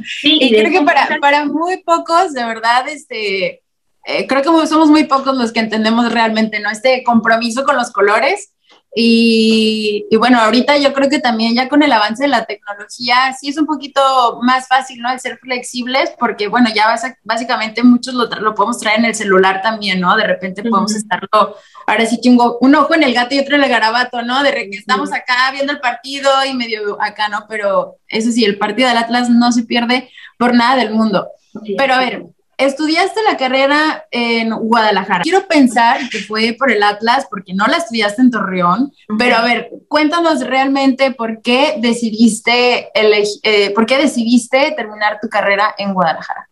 Sí, 0.04 0.38
y 0.42 0.50
creo 0.50 0.72
que 0.72 0.82
para, 0.82 1.20
para 1.20 1.46
muy 1.46 1.84
pocos, 1.84 2.34
de 2.34 2.44
verdad, 2.44 2.88
este, 2.90 3.62
eh, 4.06 4.26
creo 4.28 4.42
que 4.42 4.66
somos 4.66 4.90
muy 4.90 5.04
pocos 5.04 5.38
los 5.38 5.52
que 5.52 5.60
entendemos 5.60 6.12
realmente, 6.12 6.60
¿no? 6.60 6.72
Este 6.72 7.04
compromiso 7.04 7.64
con 7.66 7.76
los 7.76 7.92
colores 7.92 8.52
y, 8.94 10.06
bueno, 10.18 10.40
ahorita 10.42 10.78
yo 10.78 10.92
creo 10.92 11.10
que 11.10 11.20
también 11.20 11.56
ya 11.56 11.70
con 11.70 11.82
el 11.82 11.94
avance 11.94 12.24
de 12.24 12.30
la 12.30 12.46
tecnología 12.46 13.34
sí 13.40 13.48
es 13.48 13.58
un 13.58 13.66
poquito 13.66 14.40
más 14.42 14.68
fácil, 14.68 15.02
¿no? 15.02 15.10
El 15.10 15.20
ser 15.20 15.38
flexibles, 15.38 16.12
porque 16.20 16.50
bueno, 16.50 16.70
ya 16.76 16.94
básicamente 17.24 17.84
muchos 17.84 18.14
lo, 18.14 18.26
lo 18.26 18.54
podemos 18.54 18.80
traer 18.80 19.00
en 19.00 19.06
el 19.06 19.16
celular 19.16 19.62
también, 19.62 20.02
¿no? 20.02 20.16
De 20.18 20.28
repente 20.28 20.64
podemos 20.64 20.94
estarlo, 20.94 21.56
ahora 21.88 22.06
sí 22.06 22.20
tengo 22.22 22.58
un 22.60 22.76
ojo 22.76 22.94
en 22.94 23.04
el 23.04 23.14
gato 23.14 23.34
y 23.34 23.40
otro 23.40 23.56
en 23.56 23.64
el 23.64 23.70
garabato, 23.70 24.22
¿no? 24.24 24.44
De 24.44 24.52
que 24.52 24.78
estamos 24.78 25.14
acá 25.14 25.52
viendo 25.54 25.72
el 25.72 25.80
partido 25.80 26.30
y 26.46 26.54
medio 26.54 27.02
acá, 27.02 27.30
¿no? 27.30 27.46
Pero 27.48 27.98
eso 28.10 28.30
sí, 28.32 28.44
el 28.44 28.58
partido 28.58 28.90
del 28.90 28.98
Atlas 28.98 29.30
no 29.30 29.54
se 29.54 29.64
pierde 29.64 30.10
por 30.38 30.54
nada 30.54 30.76
del 30.76 30.92
mundo. 30.92 31.30
Pero 31.78 31.94
a 31.94 32.00
ver, 32.00 32.26
estudiaste 32.66 33.20
la 33.30 33.38
carrera 33.38 34.06
en 34.12 34.52
Guadalajara. 34.52 35.24
Quiero 35.24 35.48
pensar 35.48 35.98
que 36.10 36.20
fue 36.20 36.56
por 36.58 36.72
el 36.72 36.84
Atlas, 36.84 37.28
porque 37.30 37.54
no 37.54 37.66
la 37.68 37.78
estudiaste 37.78 38.22
en 38.22 38.32
Torreón, 38.32 38.92
pero 39.18 39.38
a 39.38 39.44
ver, 39.44 39.70
cuéntanos 39.88 40.46
realmente 40.46 41.12
por 41.12 41.42
qué 41.42 41.76
decidiste, 41.80 42.90
eh, 42.94 43.72
por 43.74 43.86
qué 43.86 43.98
decidiste 43.98 44.74
terminar 44.76 45.20
tu 45.22 45.28
carrera 45.30 45.74
en 45.78 45.94
Guadalajara. 45.94 46.48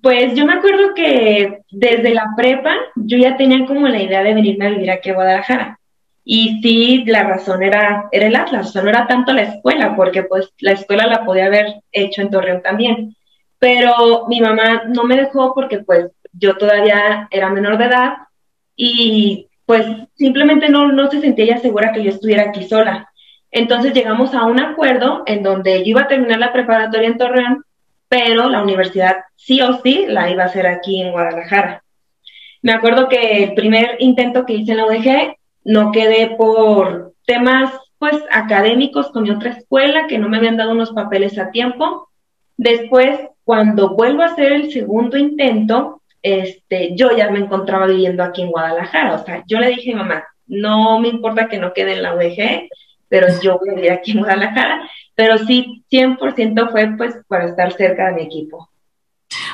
Pues 0.00 0.34
yo 0.34 0.44
me 0.46 0.54
acuerdo 0.54 0.94
que 0.94 1.60
desde 1.70 2.14
la 2.14 2.26
prepa 2.36 2.74
yo 2.96 3.16
ya 3.18 3.36
tenía 3.36 3.64
como 3.66 3.86
la 3.88 4.02
idea 4.02 4.22
de 4.22 4.34
venirme 4.34 4.66
a 4.66 4.70
vivir 4.70 4.90
aquí 4.90 5.10
a 5.10 5.14
Guadalajara. 5.14 5.78
Y 6.24 6.60
sí, 6.62 7.04
la 7.06 7.24
razón 7.24 7.62
era, 7.64 8.08
era 8.12 8.26
el 8.26 8.36
Atlas, 8.36 8.68
o 8.68 8.72
sea, 8.72 8.82
no 8.82 8.90
era 8.90 9.08
tanto 9.08 9.32
la 9.32 9.42
escuela, 9.42 9.96
porque 9.96 10.22
pues 10.22 10.50
la 10.58 10.72
escuela 10.72 11.06
la 11.06 11.24
podía 11.24 11.46
haber 11.46 11.82
hecho 11.90 12.22
en 12.22 12.30
Torreón 12.30 12.62
también 12.62 13.16
pero 13.62 14.26
mi 14.26 14.40
mamá 14.40 14.82
no 14.88 15.04
me 15.04 15.14
dejó 15.14 15.54
porque 15.54 15.78
pues 15.78 16.10
yo 16.32 16.56
todavía 16.56 17.28
era 17.30 17.48
menor 17.48 17.78
de 17.78 17.84
edad 17.84 18.14
y 18.74 19.46
pues 19.66 19.86
simplemente 20.14 20.68
no, 20.68 20.90
no 20.90 21.08
se 21.08 21.20
sentía 21.20 21.44
ella 21.44 21.58
segura 21.58 21.92
que 21.92 22.02
yo 22.02 22.10
estuviera 22.10 22.48
aquí 22.48 22.64
sola. 22.64 23.12
Entonces 23.52 23.94
llegamos 23.94 24.34
a 24.34 24.46
un 24.46 24.58
acuerdo 24.58 25.22
en 25.26 25.44
donde 25.44 25.78
yo 25.84 25.90
iba 25.90 26.00
a 26.00 26.08
terminar 26.08 26.40
la 26.40 26.52
preparatoria 26.52 27.06
en 27.06 27.18
Torreón, 27.18 27.64
pero 28.08 28.48
la 28.48 28.64
universidad 28.64 29.18
sí 29.36 29.60
o 29.60 29.80
sí 29.80 30.06
la 30.08 30.28
iba 30.28 30.42
a 30.42 30.46
hacer 30.46 30.66
aquí 30.66 31.00
en 31.00 31.12
Guadalajara. 31.12 31.84
Me 32.62 32.72
acuerdo 32.72 33.08
que 33.08 33.44
el 33.44 33.54
primer 33.54 33.94
intento 34.00 34.44
que 34.44 34.54
hice 34.54 34.72
en 34.72 34.78
la 34.78 34.86
UDG 34.86 35.36
no 35.66 35.92
quedé 35.92 36.34
por 36.36 37.14
temas 37.26 37.70
pues 38.00 38.16
académicos 38.32 39.12
con 39.12 39.22
mi 39.22 39.30
otra 39.30 39.50
escuela 39.50 40.08
que 40.08 40.18
no 40.18 40.28
me 40.28 40.38
habían 40.38 40.56
dado 40.56 40.72
unos 40.72 40.90
papeles 40.90 41.38
a 41.38 41.52
tiempo. 41.52 42.08
Después 42.62 43.18
cuando 43.42 43.96
vuelvo 43.96 44.22
a 44.22 44.26
hacer 44.26 44.52
el 44.52 44.72
segundo 44.72 45.16
intento, 45.16 46.00
este, 46.22 46.94
yo 46.94 47.10
ya 47.16 47.28
me 47.28 47.40
encontraba 47.40 47.86
viviendo 47.86 48.22
aquí 48.22 48.42
en 48.42 48.52
Guadalajara. 48.52 49.14
O 49.14 49.24
sea, 49.24 49.42
yo 49.48 49.58
le 49.58 49.70
dije, 49.70 49.96
mamá, 49.96 50.24
no 50.46 51.00
me 51.00 51.08
importa 51.08 51.48
que 51.48 51.58
no 51.58 51.72
quede 51.72 51.94
en 51.94 52.02
la 52.04 52.14
UEG, 52.14 52.68
pero 53.08 53.26
yo 53.42 53.58
voy 53.58 53.70
a 53.70 53.74
vivir 53.74 53.90
aquí 53.90 54.12
en 54.12 54.18
Guadalajara. 54.18 54.88
Pero 55.16 55.38
sí, 55.38 55.82
100% 55.90 56.70
fue 56.70 56.94
pues 56.96 57.16
para 57.26 57.46
estar 57.46 57.72
cerca 57.72 58.06
de 58.06 58.12
mi 58.12 58.22
equipo. 58.22 58.68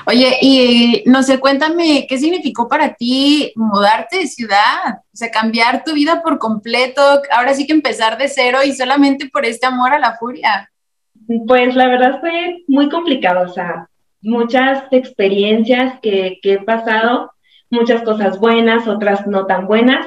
Oye, 0.04 0.36
y 0.42 1.02
no 1.06 1.22
sé, 1.22 1.38
cuéntame, 1.40 2.06
¿qué 2.06 2.18
significó 2.18 2.68
para 2.68 2.92
ti 2.94 3.52
mudarte 3.56 4.18
de 4.18 4.26
ciudad? 4.26 4.98
O 5.12 5.16
sea, 5.16 5.30
cambiar 5.30 5.82
tu 5.82 5.94
vida 5.94 6.22
por 6.22 6.38
completo, 6.38 7.22
ahora 7.30 7.54
sí 7.54 7.66
que 7.66 7.72
empezar 7.72 8.18
de 8.18 8.28
cero 8.28 8.58
y 8.64 8.74
solamente 8.74 9.30
por 9.30 9.46
este 9.46 9.66
amor 9.66 9.94
a 9.94 9.98
la 9.98 10.16
furia. 10.18 10.70
Pues 11.46 11.76
la 11.76 11.88
verdad 11.88 12.20
fue 12.20 12.64
muy 12.68 12.88
complicado, 12.88 13.50
o 13.50 13.52
sea, 13.52 13.88
muchas 14.22 14.84
experiencias 14.90 16.00
que, 16.00 16.40
he 16.42 16.58
pasado, 16.58 17.32
muchas 17.68 18.02
cosas 18.02 18.40
buenas, 18.40 18.88
otras 18.88 19.26
no 19.26 19.44
tan 19.44 19.66
buenas, 19.66 20.06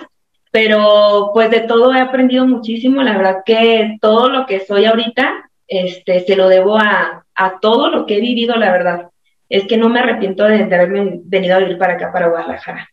pero 0.49 1.29
pues 1.31 1.51
de 1.51 1.61
todo 1.61 1.93
he 1.93 1.99
aprendido 1.99 2.47
muchísimo, 2.47 3.03
la 3.03 3.15
verdad 3.15 3.43
que 3.45 3.97
todo 4.01 4.29
lo 4.29 4.47
que 4.47 4.65
soy 4.65 4.85
ahorita, 4.85 5.49
este, 5.67 6.21
se 6.21 6.35
lo 6.35 6.49
debo 6.49 6.77
a, 6.77 7.23
a 7.35 7.59
todo 7.59 7.89
lo 7.89 8.07
que 8.07 8.17
he 8.17 8.21
vivido, 8.21 8.55
la 8.55 8.71
verdad. 8.71 9.09
es 9.47 9.67
que 9.67 9.77
no 9.77 9.89
me 9.89 9.99
arrepiento 9.99 10.43
de, 10.45 10.63
haberme 10.63 11.19
venido 11.23 11.55
a 11.55 11.59
vivir 11.59 11.77
para 11.77 11.93
acá, 11.93 12.11
para 12.11 12.29
Guadalajara. 12.29 12.89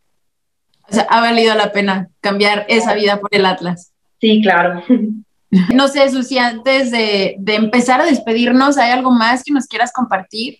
O 0.90 0.92
sea, 0.92 1.06
ha 1.08 1.20
valido 1.20 1.54
la 1.54 1.72
pena 1.72 2.08
cambiar 2.20 2.66
esa 2.68 2.94
vida 2.94 3.18
por 3.20 3.30
el 3.32 3.46
Atlas. 3.46 3.92
Sí, 4.20 4.42
claro. 4.42 4.82
No 5.50 5.88
sé, 5.88 6.10
Susi, 6.10 6.38
antes 6.38 6.90
de, 6.90 7.36
de, 7.38 7.54
empezar 7.54 8.00
a 8.00 8.04
despedirnos, 8.04 8.76
¿hay 8.76 8.90
algo 8.90 9.10
más 9.10 9.42
que 9.42 9.52
nos 9.52 9.66
quieras 9.66 9.92
compartir? 9.92 10.58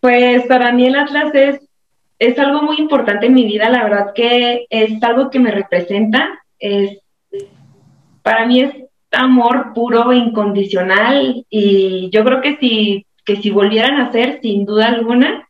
Pues 0.00 0.46
para 0.46 0.72
mí 0.72 0.86
el 0.86 0.96
Atlas 0.96 1.34
es, 1.34 1.60
es 2.18 2.38
algo 2.38 2.62
muy 2.62 2.76
importante 2.78 3.26
en 3.26 3.34
mi 3.34 3.44
vida, 3.44 3.70
la 3.70 3.84
verdad 3.84 4.12
que 4.14 4.66
es 4.68 5.02
algo 5.02 5.30
que 5.30 5.38
me 5.38 5.50
representa, 5.50 6.28
es, 6.58 6.98
para 8.22 8.46
mí 8.46 8.60
es 8.60 8.74
amor 9.10 9.72
puro 9.74 10.12
e 10.12 10.16
incondicional 10.16 11.44
y 11.48 12.10
yo 12.12 12.24
creo 12.24 12.40
que 12.42 12.58
si, 12.58 13.06
que 13.24 13.36
si 13.36 13.50
volvieran 13.50 14.00
a 14.00 14.06
hacer, 14.06 14.40
sin 14.42 14.66
duda 14.66 14.88
alguna, 14.88 15.48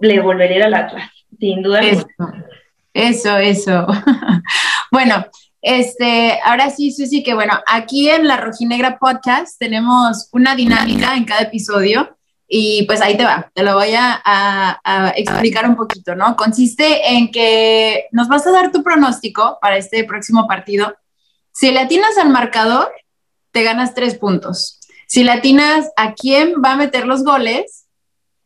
le 0.00 0.20
volvería 0.20 0.66
al 0.66 0.74
Atlas, 0.74 1.10
sin 1.38 1.62
duda 1.62 1.80
eso, 1.80 2.06
alguna. 2.18 2.46
Eso, 2.94 3.36
eso. 3.38 3.86
bueno, 4.90 5.24
este, 5.62 6.38
ahora 6.44 6.68
sí, 6.68 6.92
Susi, 6.92 7.22
que 7.22 7.34
bueno, 7.34 7.54
aquí 7.66 8.10
en 8.10 8.28
la 8.28 8.36
Rojinegra 8.36 8.98
Podcast 8.98 9.58
tenemos 9.58 10.28
una 10.32 10.54
dinámica 10.54 11.16
en 11.16 11.24
cada 11.24 11.42
episodio 11.42 12.18
y 12.46 12.82
pues 12.82 13.00
ahí 13.00 13.16
te 13.16 13.24
va, 13.24 13.50
te 13.54 13.62
lo 13.62 13.74
voy 13.74 13.94
a, 13.94 14.20
a, 14.24 15.12
explicar 15.16 15.66
un 15.66 15.76
poquito, 15.76 16.14
¿no? 16.14 16.36
Consiste 16.36 17.14
en 17.14 17.30
que 17.30 18.06
nos 18.12 18.28
vas 18.28 18.46
a 18.46 18.50
dar 18.50 18.70
tu 18.70 18.82
pronóstico 18.82 19.56
para 19.62 19.78
este 19.78 20.04
próximo 20.04 20.46
partido 20.46 20.94
si 21.52 21.70
le 21.70 21.80
atinas 21.80 22.16
al 22.18 22.30
marcador, 22.30 22.90
te 23.52 23.62
ganas 23.62 23.94
tres 23.94 24.16
puntos. 24.16 24.80
Si 25.06 25.22
le 25.22 25.32
atinas 25.32 25.90
a 25.96 26.14
quién 26.14 26.54
va 26.64 26.72
a 26.72 26.76
meter 26.76 27.06
los 27.06 27.24
goles, 27.24 27.81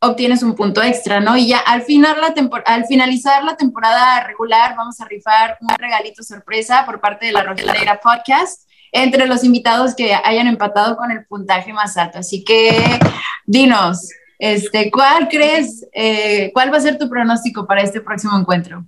obtienes 0.01 0.43
un 0.43 0.55
punto 0.55 0.83
extra, 0.83 1.21
¿no? 1.21 1.37
Y 1.37 1.49
ya 1.49 1.59
al, 1.59 1.83
final 1.83 2.21
la 2.21 2.35
al 2.67 2.85
finalizar 2.87 3.45
la 3.45 3.57
temporada 3.57 4.25
regular, 4.25 4.75
vamos 4.77 5.01
a 5.01 5.07
rifar 5.07 5.59
un 5.61 5.69
regalito 5.77 6.23
sorpresa 6.23 6.85
por 6.85 7.01
parte 7.01 7.27
de 7.27 7.33
la 7.33 7.43
Rojinegra 7.43 8.01
Podcast 8.01 8.69
entre 8.93 9.27
los 9.27 9.45
invitados 9.45 9.95
que 9.95 10.15
hayan 10.15 10.47
empatado 10.47 10.97
con 10.97 11.11
el 11.11 11.27
puntaje 11.27 11.73
más 11.73 11.97
alto. 11.97 12.19
Así 12.19 12.45
que 12.45 12.99
dinos, 13.45 14.09
este, 14.39 14.91
¿cuál 14.91 15.29
crees, 15.29 15.87
eh, 15.93 16.51
cuál 16.53 16.73
va 16.73 16.79
a 16.79 16.81
ser 16.81 16.99
tu 16.99 17.09
pronóstico 17.09 17.67
para 17.67 17.83
este 17.83 18.01
próximo 18.01 18.39
encuentro? 18.39 18.87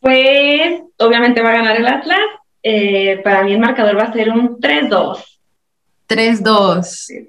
Pues 0.00 0.82
obviamente 0.98 1.42
va 1.42 1.50
a 1.50 1.54
ganar 1.54 1.76
el 1.76 1.86
Atlas 1.86 2.20
eh, 2.66 3.20
para 3.22 3.44
mí 3.44 3.52
el 3.52 3.60
marcador 3.60 3.98
va 3.98 4.04
a 4.04 4.12
ser 4.12 4.30
un 4.30 4.58
3-2. 4.58 5.22
3-2. 6.08 7.26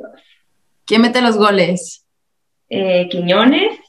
¿Quién 0.86 1.02
mete 1.02 1.22
los 1.22 1.36
goles? 1.36 2.05
Eh, 2.70 3.08
Quiñones, 3.10 3.80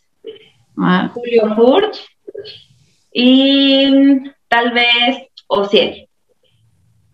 ah. 0.79 1.11
Julio 1.15 1.55
Furch 1.55 1.99
y 3.13 4.23
tal 4.49 4.73
vez 4.73 5.29
Ociel. 5.47 6.09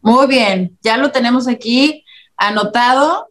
Muy 0.01 0.27
bien, 0.27 0.77
ya 0.83 0.96
lo 0.96 1.12
tenemos 1.12 1.46
aquí 1.46 2.05
anotado. 2.37 3.29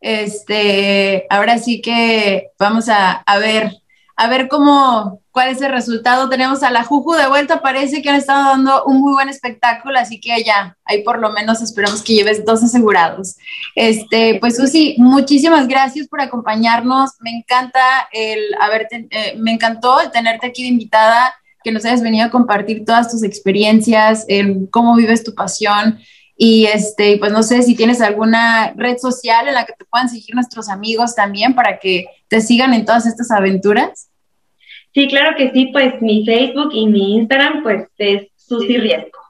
Este, 0.00 1.26
ahora 1.30 1.58
sí 1.58 1.80
que 1.80 2.50
vamos 2.58 2.88
a, 2.88 3.12
a 3.12 3.38
ver, 3.38 3.72
a 4.16 4.28
ver 4.28 4.48
cómo, 4.48 5.20
cuál 5.30 5.50
es 5.50 5.60
el 5.60 5.70
resultado. 5.70 6.30
Tenemos 6.30 6.62
a 6.62 6.70
la 6.70 6.84
Juju 6.84 7.12
de 7.12 7.28
vuelta, 7.28 7.60
parece 7.60 8.00
que 8.00 8.08
han 8.08 8.16
estado 8.16 8.44
dando 8.44 8.84
un 8.84 9.00
muy 9.00 9.12
buen 9.12 9.28
espectáculo, 9.28 9.98
así 9.98 10.18
que 10.18 10.42
ya, 10.42 10.76
ahí 10.86 11.02
por 11.02 11.18
lo 11.18 11.30
menos 11.32 11.60
esperamos 11.60 12.02
que 12.02 12.14
lleves 12.14 12.44
dos 12.44 12.62
asegurados. 12.62 13.36
Este, 13.74 14.38
pues 14.40 14.56
Susi, 14.56 14.96
muchísimas 14.98 15.68
gracias 15.68 16.08
por 16.08 16.22
acompañarnos. 16.22 17.10
Me 17.20 17.30
encanta 17.30 18.08
el 18.10 18.40
haberte, 18.58 19.06
eh, 19.10 19.34
me 19.38 19.52
encantó 19.52 19.98
tenerte 20.10 20.46
aquí 20.46 20.62
de 20.62 20.70
invitada, 20.70 21.34
que 21.62 21.72
nos 21.72 21.84
hayas 21.84 22.00
venido 22.00 22.26
a 22.26 22.30
compartir 22.30 22.84
todas 22.86 23.10
tus 23.10 23.22
experiencias, 23.22 24.24
en 24.28 24.66
cómo 24.66 24.96
vives 24.96 25.24
tu 25.24 25.34
pasión. 25.34 25.98
Y 26.38 26.66
este, 26.66 27.18
pues 27.18 27.32
no 27.32 27.42
sé 27.42 27.62
si 27.62 27.74
tienes 27.74 28.00
alguna 28.00 28.72
red 28.76 28.96
social 28.96 29.48
en 29.48 29.54
la 29.54 29.66
que 29.66 29.74
te 29.74 29.84
puedan 29.84 30.08
seguir 30.08 30.34
nuestros 30.34 30.70
amigos 30.70 31.14
también 31.14 31.54
para 31.54 31.78
que 31.78 32.06
te 32.28 32.40
sigan 32.40 32.74
en 32.74 32.84
todas 32.84 33.06
estas 33.06 33.30
aventuras. 33.30 34.10
Sí, 34.94 35.08
claro 35.08 35.36
que 35.36 35.50
sí, 35.52 35.66
pues 35.72 36.00
mi 36.00 36.24
Facebook 36.24 36.70
y 36.72 36.86
mi 36.86 37.16
Instagram, 37.16 37.62
pues 37.62 37.86
es 37.98 38.28
Susi 38.36 38.78
Riesco. 38.78 39.20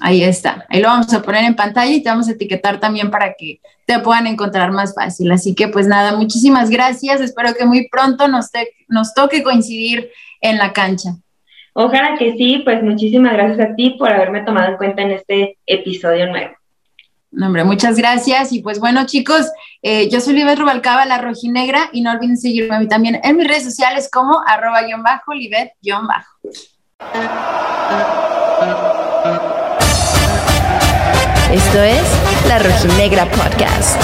Ahí 0.00 0.24
está, 0.24 0.66
ahí 0.68 0.82
lo 0.82 0.88
vamos 0.88 1.12
a 1.14 1.22
poner 1.22 1.44
en 1.44 1.54
pantalla 1.54 1.92
y 1.92 2.02
te 2.02 2.08
vamos 2.08 2.28
a 2.28 2.32
etiquetar 2.32 2.80
también 2.80 3.10
para 3.10 3.34
que 3.34 3.60
te 3.86 4.00
puedan 4.00 4.26
encontrar 4.26 4.72
más 4.72 4.94
fácil. 4.94 5.30
Así 5.30 5.54
que 5.54 5.68
pues 5.68 5.86
nada, 5.86 6.16
muchísimas 6.16 6.70
gracias, 6.70 7.20
espero 7.20 7.54
que 7.54 7.64
muy 7.64 7.88
pronto 7.88 8.26
nos, 8.26 8.50
nos 8.88 9.14
toque 9.14 9.42
coincidir 9.42 10.10
en 10.40 10.58
la 10.58 10.72
cancha. 10.72 11.10
Ojalá 11.74 12.16
que 12.18 12.32
sí, 12.36 12.60
pues 12.64 12.82
muchísimas 12.82 13.32
gracias 13.32 13.70
a 13.70 13.74
ti 13.74 13.90
por 13.98 14.10
haberme 14.10 14.42
tomado 14.42 14.72
en 14.72 14.76
cuenta 14.76 15.02
en 15.02 15.12
este 15.12 15.56
episodio 15.66 16.26
nuevo. 16.26 16.52
No, 17.32 17.46
hombre, 17.46 17.64
muchas 17.64 17.96
gracias. 17.96 18.52
Y 18.52 18.60
pues 18.60 18.78
bueno, 18.78 19.06
chicos, 19.06 19.50
eh, 19.80 20.08
yo 20.10 20.20
soy 20.20 20.34
Libet 20.34 20.58
Rubalcaba, 20.58 21.06
la 21.06 21.18
rojinegra, 21.18 21.88
y 21.92 22.02
no 22.02 22.12
olviden 22.12 22.36
seguirme 22.36 22.76
a 22.76 22.78
mí 22.78 22.88
también 22.88 23.20
en 23.24 23.36
mis 23.36 23.48
redes 23.48 23.64
sociales 23.64 24.08
como 24.12 24.38
arroba 24.46 24.82
guion 24.82 25.02
bajo, 25.02 25.32
Libet 25.32 25.72
guion 25.80 26.06
bajo. 26.06 26.38
Esto 31.52 31.82
es 31.82 32.02
La 32.48 32.58
Rojinegra 32.58 33.24
Podcast. 33.30 34.00